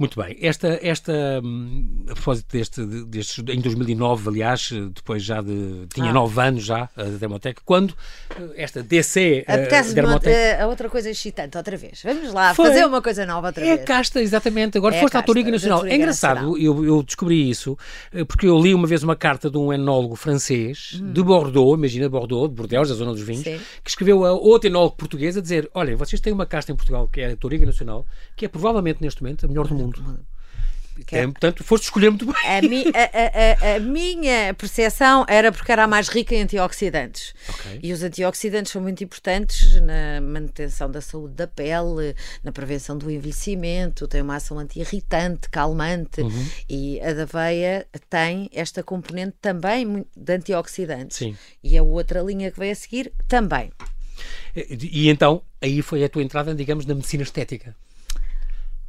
[0.00, 0.34] Muito bem.
[0.40, 1.12] Esta, esta
[1.44, 5.86] hum, a propósito deste, destes, em 2009, aliás, depois já de.
[5.92, 6.12] tinha Ah.
[6.14, 7.94] nove anos já, a Dermotec, quando
[8.34, 10.58] eh, esta DC eh, Apetece-me Dermotec.
[10.58, 12.00] a outra coisa excitante outra vez.
[12.02, 12.68] Vamos lá, Foi.
[12.68, 13.86] fazer uma coisa nova outra É a vez.
[13.86, 14.78] casta, exatamente.
[14.78, 15.84] Agora É a foste à Toriga Nacional.
[15.84, 17.76] É engraçado, eu, eu descobri isso,
[18.10, 21.12] eh, porque eu li uma vez uma carta de um enólogo francês Hum.
[21.12, 23.60] de Bordeaux, imagina Bordeaux, de Bordeaux, da zona dos vinhos, Sim.
[23.84, 27.06] que escreveu a outro enólogo português a dizer: Olha, vocês têm uma casta em Portugal,
[27.06, 29.89] que é a Toriga Nacional, que é provavelmente neste momento a melhor do mundo.
[31.06, 32.34] Que é- É, portanto, foste escolher muito bem.
[32.44, 37.32] A, mi- a- a- a- minha percepção era porque era a mais rica em antioxidantes.
[37.48, 37.80] Ok.
[37.82, 43.10] E os antioxidantes são muito importantes na manutenção da saúde da pele, na prevenção do
[43.10, 46.20] envelhecimento, tem uma ação anti-irritante, calmante.
[46.20, 46.46] Uhum.
[46.68, 51.16] E a da aveia tem esta componente também de antioxidantes.
[51.16, 51.34] Sim.
[51.64, 53.70] E a outra linha que vai a seguir também.
[54.54, 57.74] E, e então, aí foi a tua entrada, digamos, na medicina estética.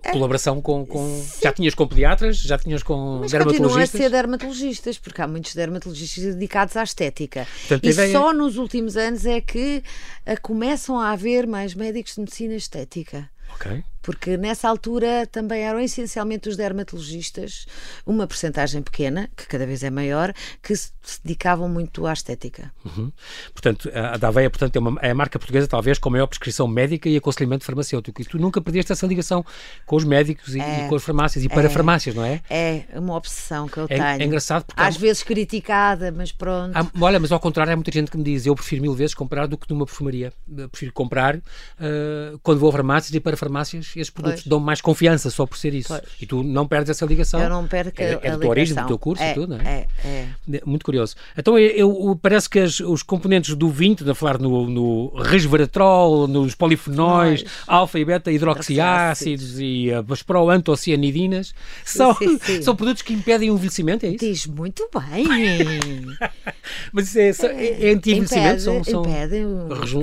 [0.04, 0.12] É.
[0.12, 1.24] Colaboração com, com.
[1.44, 4.02] Já tinhas com pediatras, já tinhas com Mas continuam a dermatologistas.
[4.02, 7.48] ser dermatologistas, porque há muitos dermatologistas dedicados à estética.
[7.60, 9.84] Portanto, e ideia- só nos últimos anos é que
[10.26, 13.30] ah, começam a haver mais médicos de medicina estética.
[13.54, 13.84] Ok.
[14.02, 17.66] Porque nessa altura também eram essencialmente os dermatologistas,
[18.06, 20.92] uma percentagem pequena, que cada vez é maior, que se
[21.24, 22.72] dedicavam muito à estética.
[22.86, 23.12] Uhum.
[23.54, 26.28] Portanto, a da Aveia portanto, é, uma, é a marca portuguesa, talvez, com a maior
[26.28, 28.22] prescrição médica e aconselhamento farmacêutico.
[28.22, 29.46] E tu nunca perdeste essa ligação
[29.86, 30.86] com os médicos e, É.
[30.86, 32.42] e com as farmácias e para farmácias, não é?
[32.50, 34.22] É uma obsessão que eu É, tenho.
[34.22, 34.82] é engraçado porque.
[34.82, 36.76] há- Às vezes criticada, mas pronto.
[36.76, 39.14] há- olha, mas ao contrário, há muita gente que me diz: eu prefiro mil vezes
[39.14, 40.32] comprar do que numa perfumaria.
[40.56, 41.40] Eu prefiro comprar
[41.80, 45.58] ah, quando vou a farmácias e para farmácias, esses produtos dão mais confiança só por
[45.58, 45.90] ser isso.
[45.90, 46.02] Pois.
[46.22, 47.42] E tu não perdes essa ligação.
[47.42, 49.34] eu não perco É, a, é a do teu origem, do teu curso é, e
[49.34, 49.88] tudo, não é?
[50.06, 50.62] É, é.
[50.66, 51.16] Muito curioso.
[51.38, 51.70] Então eu,
[52.10, 57.44] eu- parece que as- os componentes do vinho, a falar no, no resveratrol, nos polifenóis,
[57.44, 57.52] Nós.
[57.68, 62.62] alfa e beta hidroxiácidos e as proantocianidinas, são, sim, sim.
[62.62, 64.20] são produtos que impedem o envelhecimento, é isso?
[64.20, 65.26] Diz muito bem.
[66.92, 68.48] Mas isso é, é, é anti-envelhecimento?
[68.48, 69.46] Impede, São, são, impedem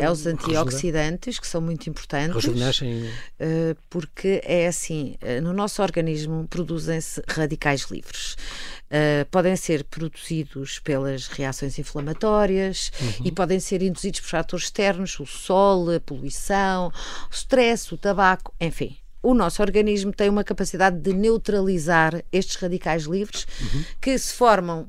[0.00, 2.34] é os antioxidantes, que são muito importantes.
[2.34, 3.04] rejuvenescem.
[3.40, 8.36] Uh, porque é assim, uh, no nosso organismo produzem-se radicais livres.
[8.88, 13.26] Uh, podem ser produzidos pelas reações inflamatórias uhum.
[13.26, 18.54] e podem ser induzidos por fatores externos, o sol, a poluição, o stress, o tabaco,
[18.60, 18.96] enfim.
[19.22, 23.84] O nosso organismo tem uma capacidade de neutralizar estes radicais livres uhum.
[24.00, 24.88] que se formam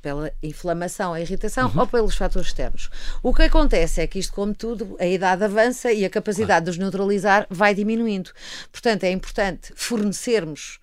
[0.00, 1.80] pela inflamação, a irritação uhum.
[1.80, 2.90] ou pelos fatores externos.
[3.22, 6.70] O que acontece é que isto, como tudo, a idade avança e a capacidade de
[6.70, 8.30] os neutralizar vai diminuindo.
[8.72, 10.78] Portanto, é importante fornecermos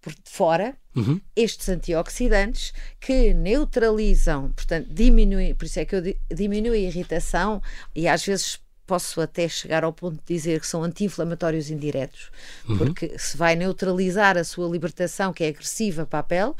[0.00, 1.20] por fora uhum.
[1.34, 6.02] estes antioxidantes que neutralizam, portanto, diminuem, por isso é que eu
[6.32, 7.60] diminuo a irritação
[7.94, 12.30] e às vezes posso até chegar ao ponto de dizer que são anti-inflamatórios indiretos,
[12.68, 12.78] uhum.
[12.78, 16.52] porque se vai neutralizar a sua libertação, que é agressiva para a pele,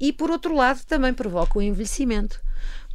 [0.00, 2.40] e por outro lado também provoca o envelhecimento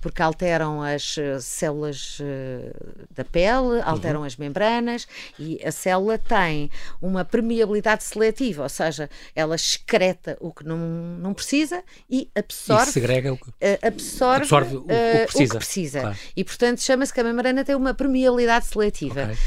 [0.04, 2.74] porque alteram as eh, células eh,
[3.16, 4.26] da pele, alteram uhum.
[4.26, 5.08] as membranas
[5.40, 6.70] e a célula tem
[7.02, 12.94] uma permeabilidade seletiva, ou seja, ela excreta o que não, não precisa e absorve, e
[12.94, 15.44] segrega o que, eh, absorve, absorve o, o, que precisa.
[15.46, 16.02] O que precisa.
[16.02, 16.18] Claro.
[16.36, 19.24] E, portanto, chama-se que a membrana tem uma permeabilidade seletiva.
[19.24, 19.38] Okay.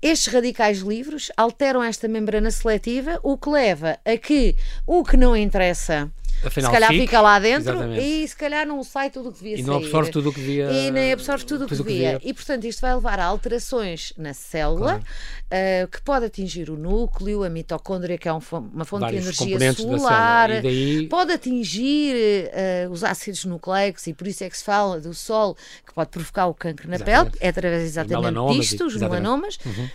[0.00, 5.36] Estes radicais livres alteram esta membrana seletiva, o que leva a que o que não
[5.36, 6.10] interessa
[6.44, 8.02] Afinal, se calhar fica, fica lá dentro exatamente.
[8.02, 9.84] e se calhar não sai tudo o que devia e não sair.
[9.84, 10.70] absorve tudo o que devia.
[10.70, 12.20] E nem absorve tudo o que, devia.
[12.22, 15.02] E portanto isto vai levar a alterações na célula claro.
[15.04, 18.40] uh, que pode atingir o núcleo, a mitocôndria, que é um,
[18.72, 21.06] uma fonte Vários de energia solar, daí...
[21.08, 22.50] pode atingir
[22.86, 26.10] uh, os ácidos nucleicos e por isso é que se fala do sol que pode
[26.10, 27.32] provocar o cancro na exatamente.
[27.32, 29.58] pele, é através exatamente disto, os melanomas.
[29.64, 29.88] Uhum.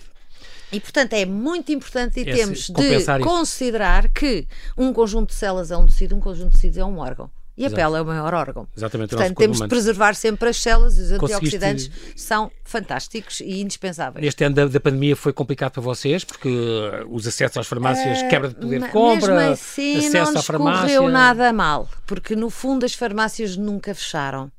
[0.71, 3.19] E, portanto, é muito importante e Esse, temos de isso.
[3.21, 4.47] considerar que
[4.77, 7.29] um conjunto de células é um tecido, um conjunto de tecidos é um órgão.
[7.57, 7.81] E a Exato.
[7.81, 8.67] pele é o maior órgão.
[8.75, 9.11] Exatamente.
[9.11, 14.25] Portanto, temos de preservar sempre as células e os antioxidantes são fantásticos e indispensáveis.
[14.25, 18.21] Este ano da, da, pandemia foi complicado para vocês porque uh, os acessos às farmácias,
[18.21, 20.81] uh, quebra de poder de compra, mesmo assim, acesso não à farmácia.
[20.81, 24.51] não correu nada mal, porque no fundo as farmácias nunca fecharam.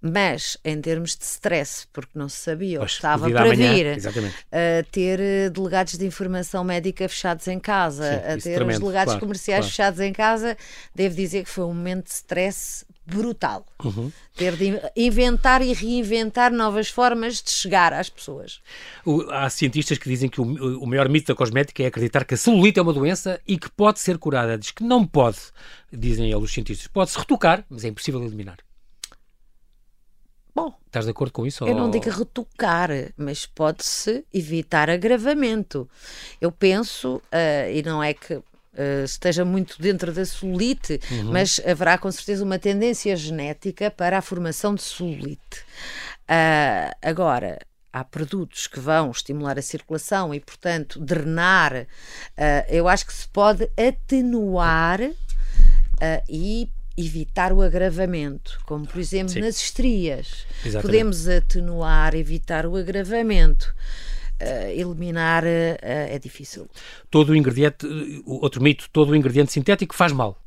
[0.00, 3.86] Mas em termos de stress, porque não se sabia o que estava para amanhã, vir,
[3.88, 8.80] a ter eh, delegados de informação médica fechados em casa, Sim, a ter tremendo, os
[8.80, 9.70] delegados claro, comerciais claro.
[9.70, 10.56] fechados em casa,
[10.94, 13.66] devo dizer que foi um momento de stress brutal.
[13.84, 14.12] Uhum.
[14.36, 18.60] Ter de inventar e reinventar novas formas de chegar às pessoas.
[19.04, 20.44] O, há cientistas que dizem que o,
[20.80, 23.70] o, maior mito da cosmética é acreditar que a celulite é uma doença e que
[23.70, 24.56] pode ser curada.
[24.56, 25.38] Diz que não pode,
[25.92, 26.86] dizem eles os cientistas.
[26.86, 28.58] Pode-se retocar, mas é impossível eliminar.
[30.54, 31.64] Bom, estás de acordo com isso?
[31.64, 31.80] Eu ou...
[31.80, 35.88] não digo retocar, mas pode-se evitar agravamento.
[36.40, 38.44] Eu penso, uh, e não é que uh,
[39.04, 41.32] esteja muito dentro da celulite, uhum.
[41.32, 45.64] mas haverá com certeza uma tendência genética para a formação de celulite.
[46.28, 47.58] Uh, agora,
[47.92, 51.88] há produtos que vão estimular a circulação e, portanto, drenar.
[52.68, 55.00] eu acho que se pode atenuar
[56.28, 59.40] e evitar o agravamento, como por exemplo Sim.
[59.40, 60.46] nas estrias.
[60.64, 60.82] Exatamente.
[60.82, 63.74] Podemos atenuar, evitar o agravamento.
[64.42, 66.66] Uh, eliminar uh, é difícil.
[67.10, 67.86] Todo o ingrediente,
[68.24, 70.42] outro mito, todo o ingrediente sintético faz mal.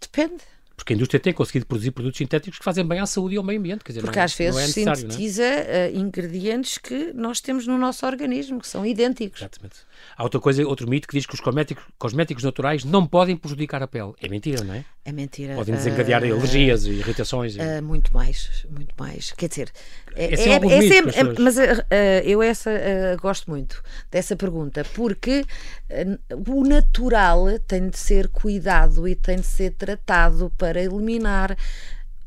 [0.00, 0.42] Depende
[0.80, 3.44] porque a indústria tem conseguido produzir produtos sintéticos que fazem bem à saúde e ao
[3.44, 3.84] meio ambiente.
[3.84, 5.92] Quer dizer, porque não, às vezes é sintetiza é?
[5.92, 9.42] ingredientes que nós temos no nosso organismo, que são idênticos.
[9.42, 9.76] Exatamente.
[10.16, 13.82] Há outra coisa, outro mito que diz que os cosméticos, cosméticos naturais não podem prejudicar
[13.82, 14.12] a pele.
[14.22, 14.84] É mentira, não é?
[15.02, 15.54] É mentira.
[15.54, 17.56] Podem desencadear uh, alergias e irritações.
[17.56, 17.58] E...
[17.58, 19.32] Uh, muito mais, muito mais.
[19.32, 19.72] Quer dizer,
[20.14, 21.60] é, é, é, é sempre, é, mas uh,
[22.24, 22.70] eu essa
[23.20, 25.44] gosto muito dessa pergunta, porque
[26.46, 31.56] o natural tem de ser cuidado e tem de ser tratado para eliminar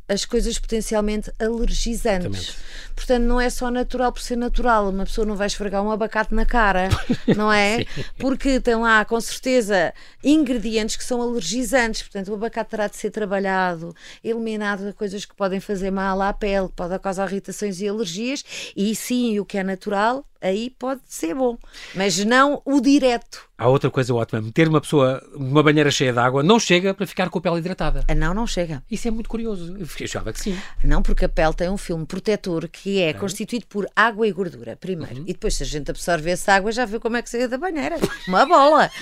[0.08, 2.50] as coisas potencialmente alergizantes.
[2.50, 2.58] Exatamente.
[2.96, 4.90] Portanto, não é só natural por ser natural.
[4.90, 6.90] Uma pessoa não vai esfregar um abacate na cara,
[7.36, 7.86] não é?
[8.18, 12.04] Porque tem lá, com certeza, ingredientes que são alergizantes.
[12.04, 16.34] Portanto, o abacate terá de ser trabalhado, eliminado de coisas que podem fazer mal à
[16.34, 18.44] pele, que podem causar irritações e alergias.
[18.76, 21.58] E sim, o que é natural aí pode ser bom,
[21.96, 23.50] mas não o direto.
[23.58, 27.08] Há outra coisa ótima, meter uma pessoa numa banheira cheia de água não chega para
[27.08, 28.04] ficar com a pele hidratada.
[28.10, 28.84] Ah, não, não chega.
[28.92, 29.78] Isso é muito curioso.
[29.78, 30.60] Eu achava que sim.
[30.84, 33.14] Não, porque a pele tem um filme protetor que é, é.
[33.14, 35.20] constituído por água e gordura, primeiro.
[35.20, 35.24] Uhum.
[35.28, 37.58] E depois, se a gente absorver essa água, já vê como é que sai da
[37.58, 37.98] banheira.
[38.28, 38.92] Uma bola.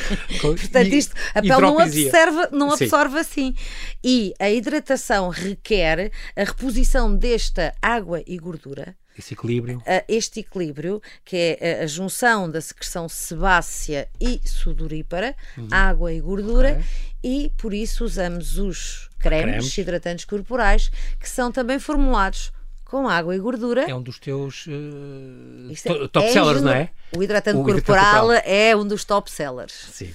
[0.40, 3.54] Portanto, isto, a pele não absorve, não absorve assim.
[4.02, 9.82] E a hidratação requer a reposição desta água e gordura esse equilíbrio?
[10.08, 15.68] Este equilíbrio, que é a junção da secreção sebácea e sudorípara, uhum.
[15.70, 16.84] água e gordura, okay.
[17.22, 22.52] e por isso usamos os cremes, cremes hidratantes corporais, que são também formulados
[22.90, 23.88] com água e gordura.
[23.88, 26.90] É um dos teus uh, to top é sellers, não é?
[27.16, 29.72] O hidratante, o corporal, corporal, é um dos top sellers.
[29.92, 30.12] Sim.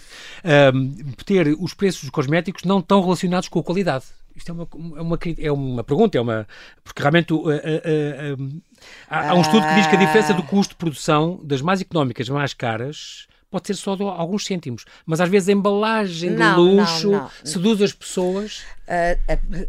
[0.73, 4.05] Um, ter os preços dos cosméticos não estão relacionados com a qualidade.
[4.35, 4.67] Isto é uma,
[4.97, 6.47] é uma, é uma pergunta, é uma.
[6.83, 8.61] Porque realmente uh, uh, uh,
[9.09, 11.79] há, há, um estudo que diz que a diferença do custo de produção das mais
[11.79, 16.55] económicas mais caras pode ser só de alguns cêntimos, mas às vezes a embalagem não,
[16.55, 17.29] de luxo não, não.
[17.43, 19.17] seduz as pessoas uh,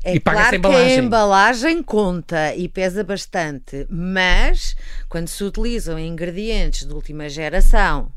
[0.05, 0.87] é e paga claro embalagem.
[0.87, 4.77] que a embalagem conta e pesa bastante, mas
[5.09, 8.11] quando se utilizam ingredientes de última geração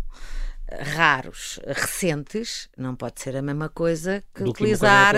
[0.96, 5.14] raros, recentes, não pode ser a mesma coisa que Do utilizar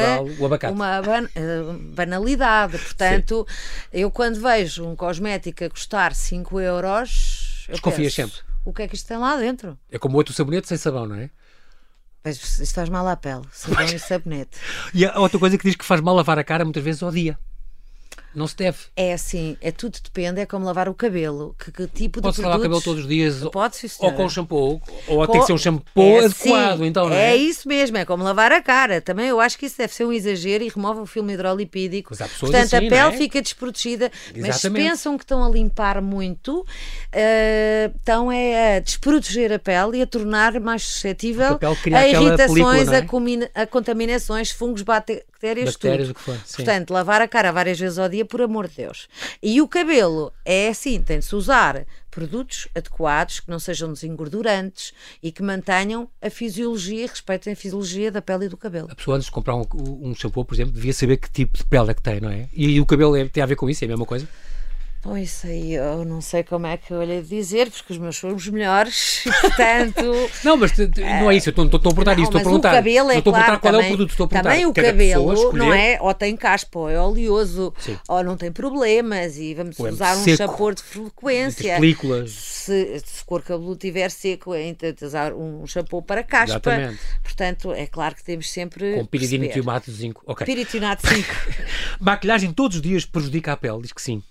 [0.59, 2.77] que uma ban eh, banalidade.
[2.77, 3.87] Portanto, Sim.
[3.93, 7.67] eu quando vejo um cosmético a custar 5 euros.
[7.69, 8.39] Desconfias sempre.
[8.63, 9.77] O que é que isto tem lá dentro?
[9.91, 11.29] É como outro sabonete sem sabão, não é?
[12.23, 14.59] Mas isto faz mal à pele, sabão e sabonete.
[14.93, 17.11] E a outra coisa que diz que faz mal lavar a cara muitas vezes ao
[17.11, 17.37] dia.
[18.33, 18.77] Não se deve.
[18.95, 21.55] É assim, é tudo depende, é como lavar o cabelo.
[21.59, 24.29] Que, que tipo Pode de Pode lavar o cabelo todos os dias, Pode, ou com
[24.29, 25.31] shampoo, ou com...
[25.31, 27.31] tem que ser um shampoo é, adequado, sim, então, não é?
[27.31, 29.01] É isso mesmo, é como lavar a cara.
[29.01, 32.15] Também eu acho que isso deve ser um exagero e remove o filme hidrolipídico.
[32.39, 33.11] Portanto, assim, a pele é?
[33.11, 34.47] fica desprotegida, Exatamente.
[34.47, 39.97] mas se pensam que estão a limpar muito, uh, estão é a desproteger a pele
[39.97, 43.61] e a tornar mais suscetível a, irritações, película, é?
[43.61, 45.25] a, contaminações, fungos, bactérias,
[45.71, 46.19] bactérias tudo.
[46.19, 49.07] For, Portanto, lavar a cara várias vezes ao dia por amor de Deus.
[49.41, 55.41] E o cabelo é assim, tem-se usar produtos adequados, que não sejam desengordurantes e que
[55.41, 58.89] mantenham a fisiologia, respeitem a fisiologia da pele e do cabelo.
[58.91, 59.65] A pessoa antes de comprar um,
[60.01, 62.49] um shampoo, por exemplo, devia saber que tipo de pele é que tem, não é?
[62.53, 64.27] E, e o cabelo é, tem a ver com isso, é a mesma coisa?
[65.03, 68.15] Bom, isso aí eu não sei como é que eu lhe dizer, porque os meus
[68.17, 70.03] são os melhores, portanto.
[70.45, 72.69] não, mas não é isso, eu estou, estou a perguntar não, isso, estou a perguntar.
[72.69, 74.49] O cabelo é estou a perguntar qual também, é o produto, estou a perguntar.
[74.51, 75.97] Também o cabelo, não é?
[75.99, 77.97] Ou tem caspa, ou é oleoso, Sim.
[78.07, 81.75] ou não tem problemas, e vamos é usar um shampoo de frequência.
[81.77, 82.31] Películas.
[82.31, 86.57] Se, se o cabelo estiver seco, é usar um shampoo para caspa.
[86.57, 86.99] Exatamente.
[87.23, 88.93] Portanto, é claro que temos sempre.
[88.93, 90.21] Com piridinato de zinco.
[90.27, 90.45] Ok.
[90.45, 91.35] Piridinato de zinco.
[91.99, 94.21] Maquilhagem todos os dias prejudica a pele, diz que sim.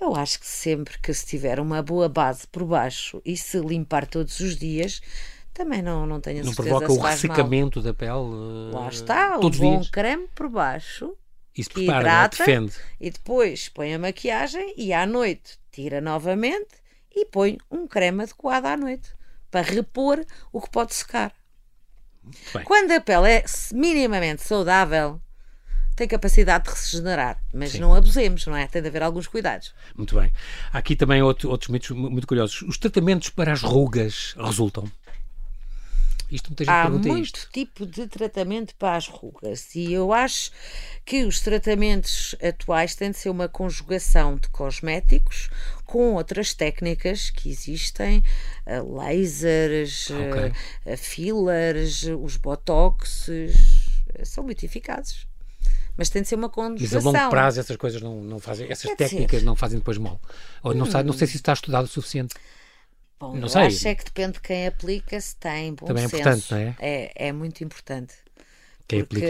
[0.00, 4.06] Eu acho que sempre que se tiver uma boa base por baixo e se limpar
[4.06, 5.00] todos os dias,
[5.54, 8.70] também não, não tenho não certeza provoca se o ressecamento da pele?
[8.72, 9.90] Lá está, todos um bom dias.
[9.90, 11.16] creme por baixo.
[11.56, 12.00] Isso que prepara, é?
[12.02, 12.74] hidrata, defende.
[13.00, 16.76] E depois põe a maquiagem e à noite tira novamente
[17.10, 19.10] e põe um creme adequado à noite
[19.50, 21.32] para repor o que pode secar.
[22.52, 22.64] Bem.
[22.64, 25.20] Quando a pele é minimamente saudável,
[25.96, 27.80] tem capacidade de regenerar, mas Sim.
[27.80, 28.66] não abusemos, não é?
[28.66, 29.74] Tem de haver alguns cuidados.
[29.96, 30.30] Muito bem.
[30.70, 32.60] Há aqui também outro, outros mitos muito curiosos.
[32.62, 34.84] Os tratamentos para as rugas resultam?
[36.30, 37.48] Isto muita gente Há pergunta muito isto.
[37.52, 40.50] tipo de tratamento para as rugas e eu acho
[41.04, 45.48] que os tratamentos atuais têm de ser uma conjugação de cosméticos
[45.84, 48.24] com outras técnicas que existem,
[48.66, 50.52] eh, lasers, okay.
[50.84, 53.54] Eh, fillers, os botoxes,
[54.14, 55.28] eh, são muito eficazes
[55.96, 57.02] mas tem de ser uma conjugação.
[57.02, 60.20] Mas a longo prazo essas coisas não, não fazem, essas técnicas não fazem depois mal.
[60.62, 60.90] Ou não, hum.
[60.90, 62.34] sabe, não sei se isso está estudado o suficiente.
[63.18, 63.62] Bom, não sei.
[63.62, 66.20] acho é que depende de quem aplica, se tem bom Também é senso.
[66.20, 66.76] importante, não é?
[66.78, 68.14] É, é muito importante.
[68.86, 69.26] Quem aplica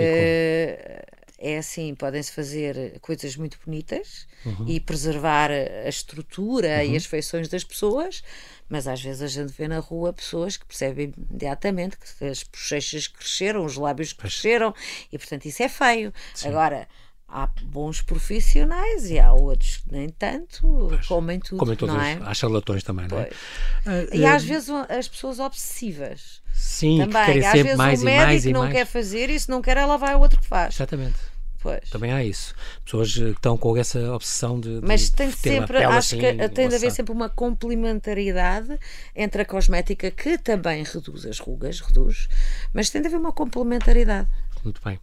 [1.39, 4.65] é assim, podem-se fazer coisas muito bonitas uhum.
[4.67, 6.93] e preservar a estrutura uhum.
[6.93, 8.23] e as feições das pessoas,
[8.69, 13.07] mas às vezes a gente vê na rua pessoas que percebem imediatamente que as bochechas
[13.07, 14.75] cresceram, os lábios cresceram
[15.13, 16.13] e, portanto, isso é feio.
[16.35, 16.49] Sim.
[16.49, 16.89] Agora,
[17.29, 21.59] há bons profissionais e há outros que nem tanto, pois, comem tudo.
[21.59, 22.19] Comem todos, não é?
[22.23, 23.25] há charlatões também, não é?
[23.25, 26.43] Uh, e uh, às vezes as pessoas obsessivas.
[26.53, 27.13] Sim, também.
[27.13, 28.75] que querem às sempre vezes mais o médico e mais e não mais.
[28.75, 30.75] quer fazer e se não quer ela vai ao outro que faz.
[30.75, 31.36] Exatamente.
[31.67, 31.91] Pois.
[31.91, 32.55] Também há isso.
[32.85, 34.79] Pessoas que estão com essa obsessão de.
[34.85, 38.79] Mas de tem sempre, acho assim, que tem de haver sempre uma complementaridade
[39.17, 42.29] entre a cosmética que também reduz as rugas, reduz,
[42.73, 44.29] mas tem de haver uma complementaridade.
[44.63, 44.95] Muito bem.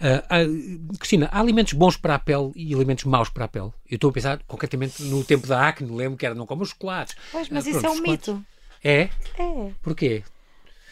[0.00, 3.72] Uh, uh, Cristina, há alimentos bons para a pele e alimentos maus para a pele?
[3.90, 6.68] Eu estou a pensar concretamente no tempo da acne, lembro que era não como os
[6.68, 7.16] chocolates.
[7.30, 8.46] Pois, mas uh, isso pronto, é um mito.
[8.84, 9.08] É?
[9.38, 9.70] É.
[9.80, 10.24] Porquê?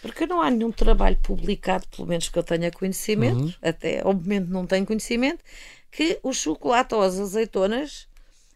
[0.03, 3.55] Porque não há nenhum trabalho publicado, pelo menos que eu tenha conhecimento, uhum.
[3.63, 5.45] até ao momento não tenho conhecimento,
[5.91, 8.09] que o chocolate ou as azeitonas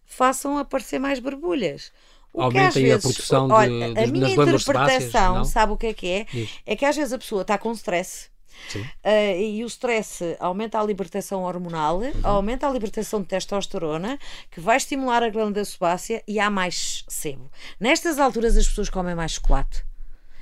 [0.07, 1.93] façam aparecer mais borbulhas.
[2.33, 5.95] O Aumenta aí vezes, a produção de, olha, a minha interpretação, sabe o que é
[5.95, 6.25] que é?
[6.25, 6.51] Diz.
[6.67, 8.29] É que às vezes a pessoa está com stress
[8.75, 12.13] Uh, e o stress aumenta a libertação hormonal, uhum.
[12.23, 14.19] aumenta a libertação de testosterona,
[14.51, 17.51] que vai estimular a glândula sebácea e há mais sebo.
[17.79, 19.85] Nestas alturas as pessoas comem mais chocolate.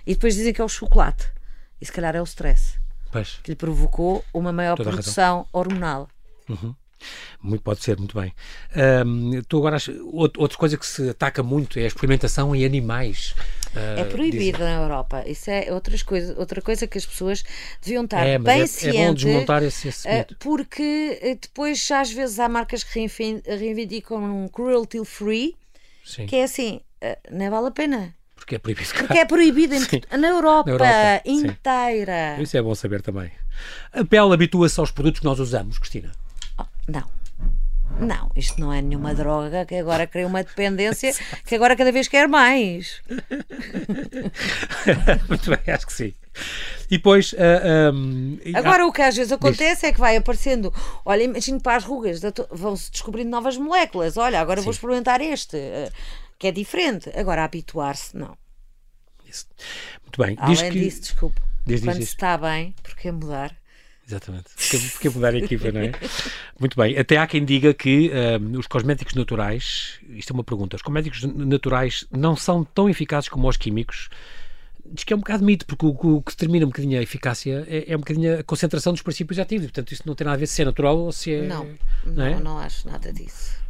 [0.07, 1.31] E depois dizem que é o chocolate.
[1.81, 2.79] E se calhar é o stress.
[3.11, 3.39] Pois.
[3.43, 6.09] Que lhe provocou uma maior Toda produção hormonal.
[6.49, 6.75] Uhum.
[7.43, 8.33] Muito pode ser, muito bem.
[9.05, 9.77] Um, tu agora,
[10.13, 13.35] outra coisa que se ataca muito é a experimentação em animais.
[13.75, 15.25] Uh, é proibido na Europa.
[15.27, 17.43] Isso é outras coisa, outra coisa que as pessoas
[17.83, 19.01] deviam estar é, bem é, cientes.
[19.01, 23.07] É bom desmontar esse, esse uh, Porque eh, depois, às vezes, há marcas que
[23.47, 25.57] reivindicam um cruelty free,
[26.05, 26.27] Sim.
[26.27, 28.15] que é assim, uh, não vale a pena.
[28.43, 28.89] Porque é proibido.
[28.95, 29.81] Porque é proibido em,
[30.19, 32.35] na Europa, na Europa inteira.
[32.37, 32.43] Sim.
[32.43, 33.31] Isso é bom saber também.
[33.93, 36.11] A pele habitua-se aos produtos que nós usamos, Cristina?
[36.59, 37.05] Oh, não.
[38.01, 41.13] Não, isto não é nenhuma droga que agora cria uma dependência
[41.47, 43.01] que agora cada vez quer mais.
[45.29, 46.15] Muito bem, acho que sim.
[46.91, 47.33] E depois.
[47.35, 50.75] Uh, ah, um, agora, o que às vezes acontece é que vai aparecendo.
[51.05, 54.17] Olha, imagino para as rugas, vão-se descobrindo novas moléculas.
[54.17, 54.65] Olha, agora sim.
[54.65, 55.93] vou experimentar este, uh,
[56.43, 57.09] que é diferente.
[57.15, 58.37] Agora, habituar-se, não.
[59.25, 59.47] Isso.
[60.03, 60.35] Muito bem.
[60.41, 60.71] Além diz que...
[60.81, 61.41] disso, desculpe.
[61.65, 63.57] Diz, quando diz, se está bem, porque mudar?
[64.05, 64.47] Exatamente.
[64.57, 65.93] Porque, porque mudar a equipa, não é?
[66.59, 66.99] Muito bem.
[66.99, 71.23] Até há quem diga que um, os cosméticos naturais, isto é uma pergunta, os cosméticos
[71.23, 74.09] naturais não são tão eficazes como os químicos.
[74.85, 77.65] Diz que é um bocado mito, porque o, o que determina um bocadinho a eficácia
[77.69, 79.67] é, é, um bocadinho a concentração dos princípios ativos.
[79.67, 81.43] Portanto, isso não tem nada a ver se é natural ou se é.
[81.43, 81.69] Não,
[82.05, 82.41] não, é?
[82.41, 83.62] não acho nada disso.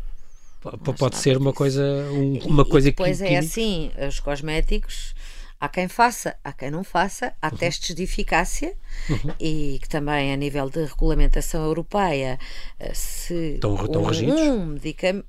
[0.70, 3.24] P pode ser uma coisa, um, uma coisa e depois que.
[3.24, 5.14] Depois é assim, os cosméticos
[5.62, 7.56] Há quem faça, há quem não faça, há uhum.
[7.56, 8.74] testes de eficácia
[9.08, 9.32] uhum.
[9.38, 12.36] e que também a nível de regulamentação europeia
[12.80, 14.74] eh, se estão, estão um,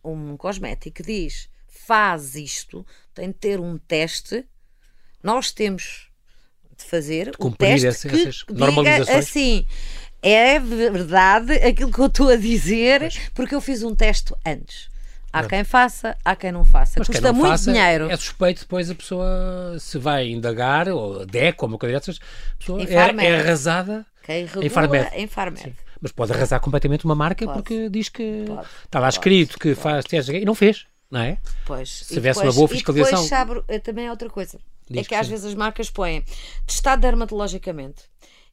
[0.03, 4.43] um, um cosmético diz faz isto, tem de ter um teste,
[5.21, 6.09] nós temos
[6.75, 9.67] de fazer de o teste essa, que essas diga assim
[10.19, 13.19] é verdade aquilo que eu estou a dizer, pois.
[13.35, 14.89] porque eu fiz um teste antes.
[15.33, 16.99] Há quem faça, há quem não faça.
[16.99, 18.09] Mas Custa muito faça, dinheiro.
[18.09, 22.19] É suspeito depois a pessoa se vai indagar, ou DEC, ou uma coisa dessas,
[22.53, 25.09] a pessoa é, é, arrasada quem regula, em Farmed.
[25.13, 25.75] Em Farmed.
[25.99, 27.57] Mas pode arrasar completamente uma marca pode.
[27.57, 28.67] porque diz que pode.
[28.85, 31.37] estava escrito que faz testes e não fez, não é?
[31.65, 31.89] Pois.
[31.89, 33.19] Se tivesse uma boa fiscalização.
[33.19, 34.59] E depois, sabe, eh, também é outra coisa.
[34.89, 36.23] Diz é que, que às vezes as marcas põem
[36.65, 38.03] testado dermatologicamente.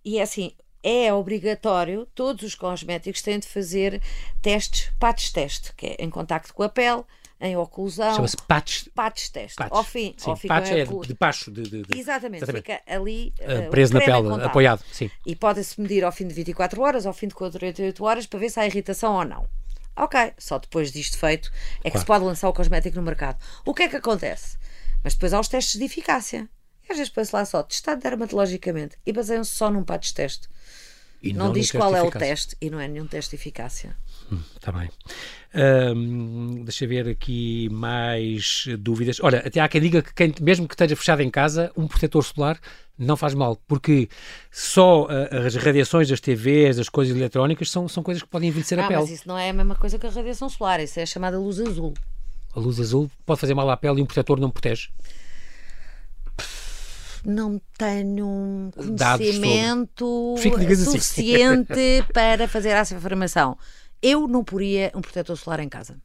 [0.05, 4.01] E é assim, é obrigatório, todos os cosméticos têm de fazer
[4.41, 7.03] testes, patch teste, que é em contacto com a pele,
[7.41, 8.15] em oclusão.
[8.15, 8.85] Chama-se patch.
[8.95, 9.57] Patch teste.
[9.57, 9.73] Patch.
[9.73, 10.15] Ao fim.
[10.17, 11.51] Sim, ao fim patch é de, de pacho.
[11.51, 13.33] De, de, de, exatamente, exatamente, fica ali.
[13.41, 14.85] Uh, preso na pele, apoiado.
[14.93, 15.11] Sim.
[15.25, 18.51] E pode-se medir ao fim de 24 horas, ao fim de 48 horas, para ver
[18.51, 19.49] se há irritação ou não.
[19.97, 21.99] Ok, só depois disto feito é que claro.
[21.99, 23.39] se pode lançar o cosmético no mercado.
[23.65, 24.59] O que é que acontece?
[25.03, 26.49] Mas depois há os testes de eficácia.
[26.89, 30.49] Às vezes põe-se lá só testado dermatologicamente e baseiam-se só num patch teste.
[31.23, 33.95] E não, não diz qual é o teste e não é nenhum teste de eficácia.
[34.57, 34.91] Está hum, bem.
[35.53, 39.19] Um, deixa ver aqui mais dúvidas.
[39.21, 42.25] Olha, até há quem diga que quem, mesmo que esteja fechado em casa, um protetor
[42.25, 42.59] solar
[42.97, 44.09] não faz mal, porque
[44.51, 48.79] só uh, as radiações das TVs, das coisas eletrónicas, são, são coisas que podem envelhecer
[48.79, 49.01] ah, a pele.
[49.01, 51.39] Mas isso não é a mesma coisa que a radiação solar, isso é a chamada
[51.39, 51.95] luz azul.
[52.55, 54.91] A luz azul pode fazer mal à pele e um protetor não protege?
[57.25, 60.85] Não tenho conhecimento assim.
[60.85, 62.03] suficiente assim.
[62.13, 63.57] para fazer essa afirmação.
[64.03, 65.97] Eu não poria um protetor solar em casa.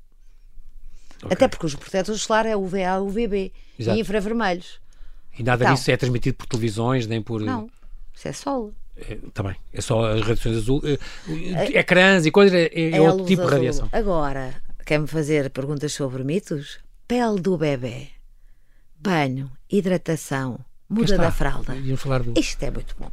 [1.17, 1.29] Okay.
[1.31, 3.97] Até porque os protetores solar é UVA, UVB Exato.
[3.97, 4.79] e infravermelhos.
[5.37, 7.41] E nada então, disso é transmitido por televisões, nem por.
[7.41, 7.69] Não,
[8.13, 8.73] isso é sol.
[8.95, 13.01] Está é, bem, é só as radiações azul, é, ecrãs e coisas, é, é, é
[13.01, 13.49] outro tipo azul.
[13.49, 13.89] de radiação.
[13.91, 16.79] Agora, quer-me fazer perguntas sobre mitos?
[17.05, 18.07] Pele do bebê,
[18.97, 21.73] banho, hidratação, muda da fralda.
[21.73, 22.39] Do...
[22.39, 23.11] Isto é muito bom.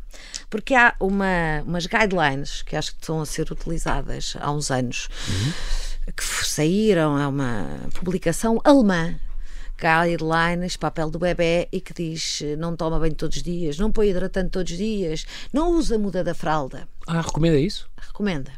[0.51, 5.09] Porque há uma, umas guidelines que acho que estão a ser utilizadas há uns anos
[5.29, 6.13] uhum.
[6.13, 9.19] que saíram, é uma publicação alemã.
[9.79, 14.11] Guidelines, papel do bebê e que diz não toma banho todos os dias, não põe
[14.11, 16.87] hidratante todos os dias, não usa muda da fralda.
[17.05, 17.91] Ah, recomenda isso?
[17.97, 18.53] Recomenda.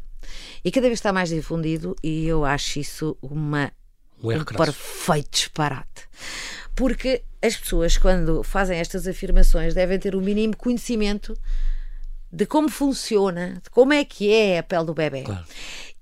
[0.62, 3.72] E cada vez está mais difundido e eu acho isso uma,
[4.22, 6.09] um, um perfeito disparate.
[6.74, 11.37] Porque as pessoas, quando fazem estas afirmações, devem ter o mínimo conhecimento
[12.32, 15.22] de como funciona, de como é que é a pele do bebê.
[15.22, 15.44] Claro.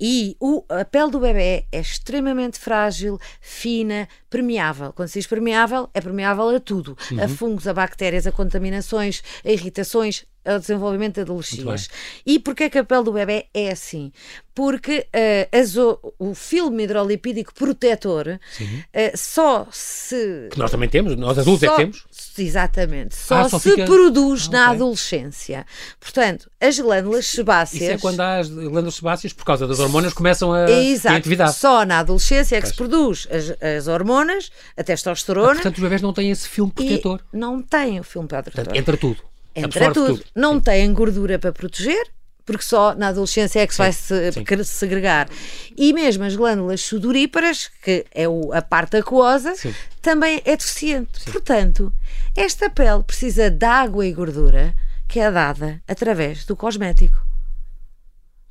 [0.01, 4.93] E o, a pele do bebê é extremamente frágil, fina, permeável.
[4.93, 7.23] Quando se diz permeável, é permeável a tudo: uhum.
[7.23, 11.89] a fungos, a bactérias, a contaminações, a irritações, ao desenvolvimento de alergias.
[12.27, 14.13] E porquê que a pele do bebê é assim?
[14.55, 20.49] Porque uh, o filme hidrolipídico protetor uh, só se.
[20.51, 22.05] Que nós também temos, nós adultos só, é que temos.
[22.39, 23.15] Exatamente.
[23.15, 23.85] Só, ah, só se fica...
[23.85, 24.77] produz ah, na okay.
[24.77, 25.67] adolescência.
[25.99, 27.83] Portanto, as glândulas sebáceas.
[27.83, 31.15] Isso é quando há as glândulas sebáceas, por causa das hormonas, começam a Exato.
[31.15, 31.55] ter atividade.
[31.55, 35.53] Só na adolescência é que se produz as, as hormonas, a testosterona.
[35.53, 37.23] Ah, portanto, os bebés não têm esse filme protetor.
[37.33, 38.65] não têm o filme protetor.
[38.65, 39.32] Portanto, entra tudo.
[39.55, 40.19] Entra tudo.
[40.19, 40.25] tudo.
[40.35, 40.61] Não Sim.
[40.61, 42.07] têm gordura para proteger,
[42.45, 45.29] porque só na adolescência é que se vai se segregar.
[45.77, 49.75] E mesmo as glândulas sudoríparas, que é o, a parte aquosa, Sim.
[50.01, 51.21] também é deficiente.
[51.21, 51.31] Sim.
[51.31, 51.93] Portanto,
[52.37, 54.75] esta pele precisa de água e gordura
[55.07, 57.33] que é dada através do cosmético.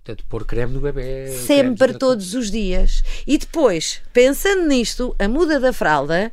[0.04, 1.28] Portanto, pôr creme no bebê.
[1.46, 3.04] Sempre, todos os dias.
[3.28, 6.32] E depois, pensando nisto, a muda da fralda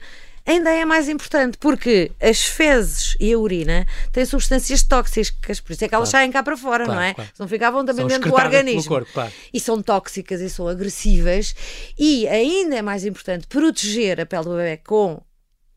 [0.49, 5.85] ainda é mais importante, porque as fezes e a urina têm substâncias tóxicas, por isso
[5.85, 6.23] é que elas claro.
[6.23, 7.15] saem cá para fora, claro, não é?
[7.15, 7.31] Claro.
[7.39, 8.89] Não ficavam também são dentro do organismo.
[8.89, 9.33] Corpo, claro.
[9.53, 11.55] E são tóxicas e são agressivas.
[11.99, 15.21] E ainda é mais importante proteger a pele do bebê com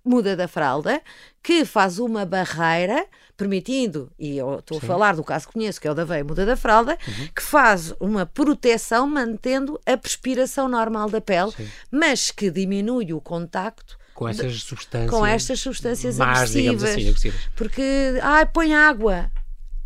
[0.04, 1.02] muda da fralda,
[1.44, 3.06] que faz uma barreira
[3.38, 6.24] permitindo, e eu estou a falar do caso que conheço, que é o da veia
[6.24, 7.28] muda da fralda, uhum.
[7.36, 11.68] que faz uma proteção mantendo a perspiração normal da pele, Sim.
[11.92, 17.42] mas que diminui o contacto com essas substâncias com estas substâncias más, agressivas, assim, agressivas.
[17.56, 19.32] porque ai põe água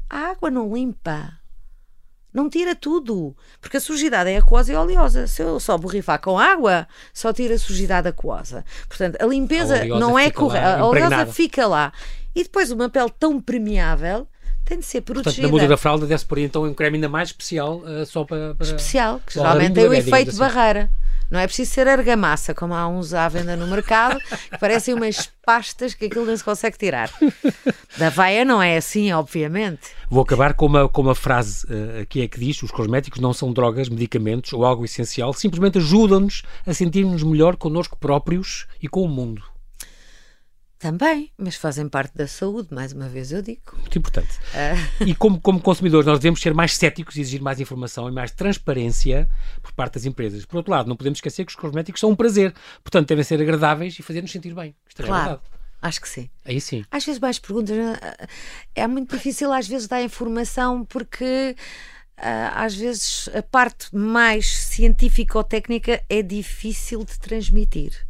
[0.10, 1.34] a água não limpa
[2.34, 5.26] não tira tudo, porque a sujidade é aquosa e oleosa.
[5.26, 8.66] Se eu só borrifar com água, só tira a sujidade aquosa.
[8.90, 10.80] Portanto, a limpeza a não é correta.
[10.80, 11.94] A oleosa fica lá.
[12.36, 14.28] E depois uma pele tão permeável
[14.66, 15.24] tem de ser protegida.
[15.24, 18.26] Portanto, na muda da fralda deve-se pôr então um creme ainda mais especial uh, só
[18.26, 20.40] para, para, Especial, que geralmente tem o efeito assim.
[20.40, 20.92] barreira.
[21.36, 24.18] Não é preciso ser argamassa, como há uns à venda no mercado,
[24.50, 27.12] que parecem umas pastas que aquilo não se consegue tirar.
[27.98, 29.90] Da veia não é assim, obviamente.
[30.10, 33.34] Vou acabar com uma, com uma frase uh, que é que diz: os cosméticos não
[33.34, 39.02] são drogas, medicamentos ou algo essencial, simplesmente ajudam-nos a sentir-nos melhor connosco próprios e com
[39.02, 39.44] o mundo.
[40.78, 43.62] Também, mas fazem parte da saúde, mais uma vez eu digo.
[43.78, 44.38] Muito importante.
[44.54, 45.06] Uh...
[45.08, 48.32] E como, como consumidores, nós devemos ser mais céticos e exigir mais informação e mais
[48.32, 49.30] transparência
[49.62, 50.46] por parte das empresas.
[50.46, 52.54] Por outro lado, não podemos esquecer que os cosméticos são um prazer,
[52.84, 54.76] portanto, devem ser agradáveis e fazer-nos sentir bem.
[54.88, 55.24] Isto é claro.
[55.24, 55.56] verdade.
[55.82, 56.30] Acho que sim.
[56.44, 56.84] Aí sim.
[56.90, 57.78] Às vezes mais perguntas.
[58.74, 61.56] É muito difícil às vezes dar informação porque
[62.18, 68.06] uh, às vezes a parte mais científica ou técnica é difícil de transmitir.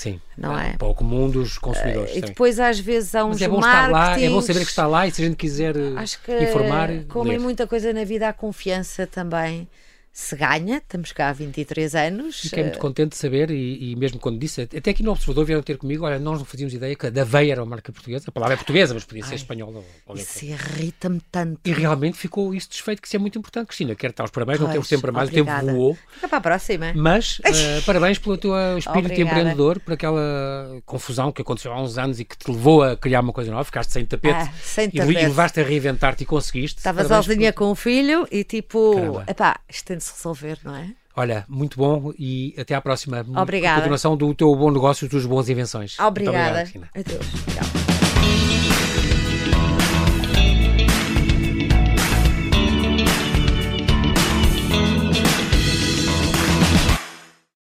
[0.00, 0.78] Sim, não é?
[0.78, 2.14] Para o comum dos consumidores.
[2.14, 4.60] Uh, e depois às vezes há uns Mas é bom estar lá, é bom saber
[4.60, 6.88] que está lá e se a gente quiser Acho que, informar.
[7.06, 7.36] Como ler.
[7.36, 9.68] em muita coisa na vida, há confiança também
[10.12, 12.40] se ganha, estamos cá há 23 anos.
[12.40, 15.44] Fiquei muito eh, contente de saber, e, e, mesmo quando disse, até aqui no Observador
[15.44, 17.92] vieram ter comigo, olha, nós não fazíamos ideia que a da Veia era uma marca
[17.92, 19.82] portuguesa, a palavra é portuguesa, mas podia ser espanhola.
[20.16, 21.60] Isso irrita-me tanto.
[21.64, 23.94] E realmente ficou isso desfeito, que isso é muito importante, Cristina.
[23.94, 25.62] Quero estar os parabéns, pois, não temos tempo para mais, obrigada.
[25.62, 25.98] o tempo voou.
[26.12, 26.92] Fica para a próxima.
[26.94, 29.22] Mas uh, parabéns pelo teu espírito obrigada.
[29.22, 33.20] empreendedor, por aquela confusão que aconteceu há uns anos e que te levou a criar
[33.20, 35.12] uma coisa nova, ficaste sem tapete, ah, sem tapete.
[35.12, 36.78] E, e levaste a reinventar-te e conseguiste.
[36.78, 37.58] Estava sozinha por...
[37.60, 40.92] com o filho e tipo, epá, tem de se resolver, não é?
[41.16, 43.24] Olha, muito bom e até à próxima.
[43.36, 43.76] Obrigada.
[43.76, 45.98] Continuação do teu bom negócio, dos bons invenções.
[45.98, 46.60] Obrigada.
[46.94, 47.26] Adeus.
[47.54, 47.69] Tchau.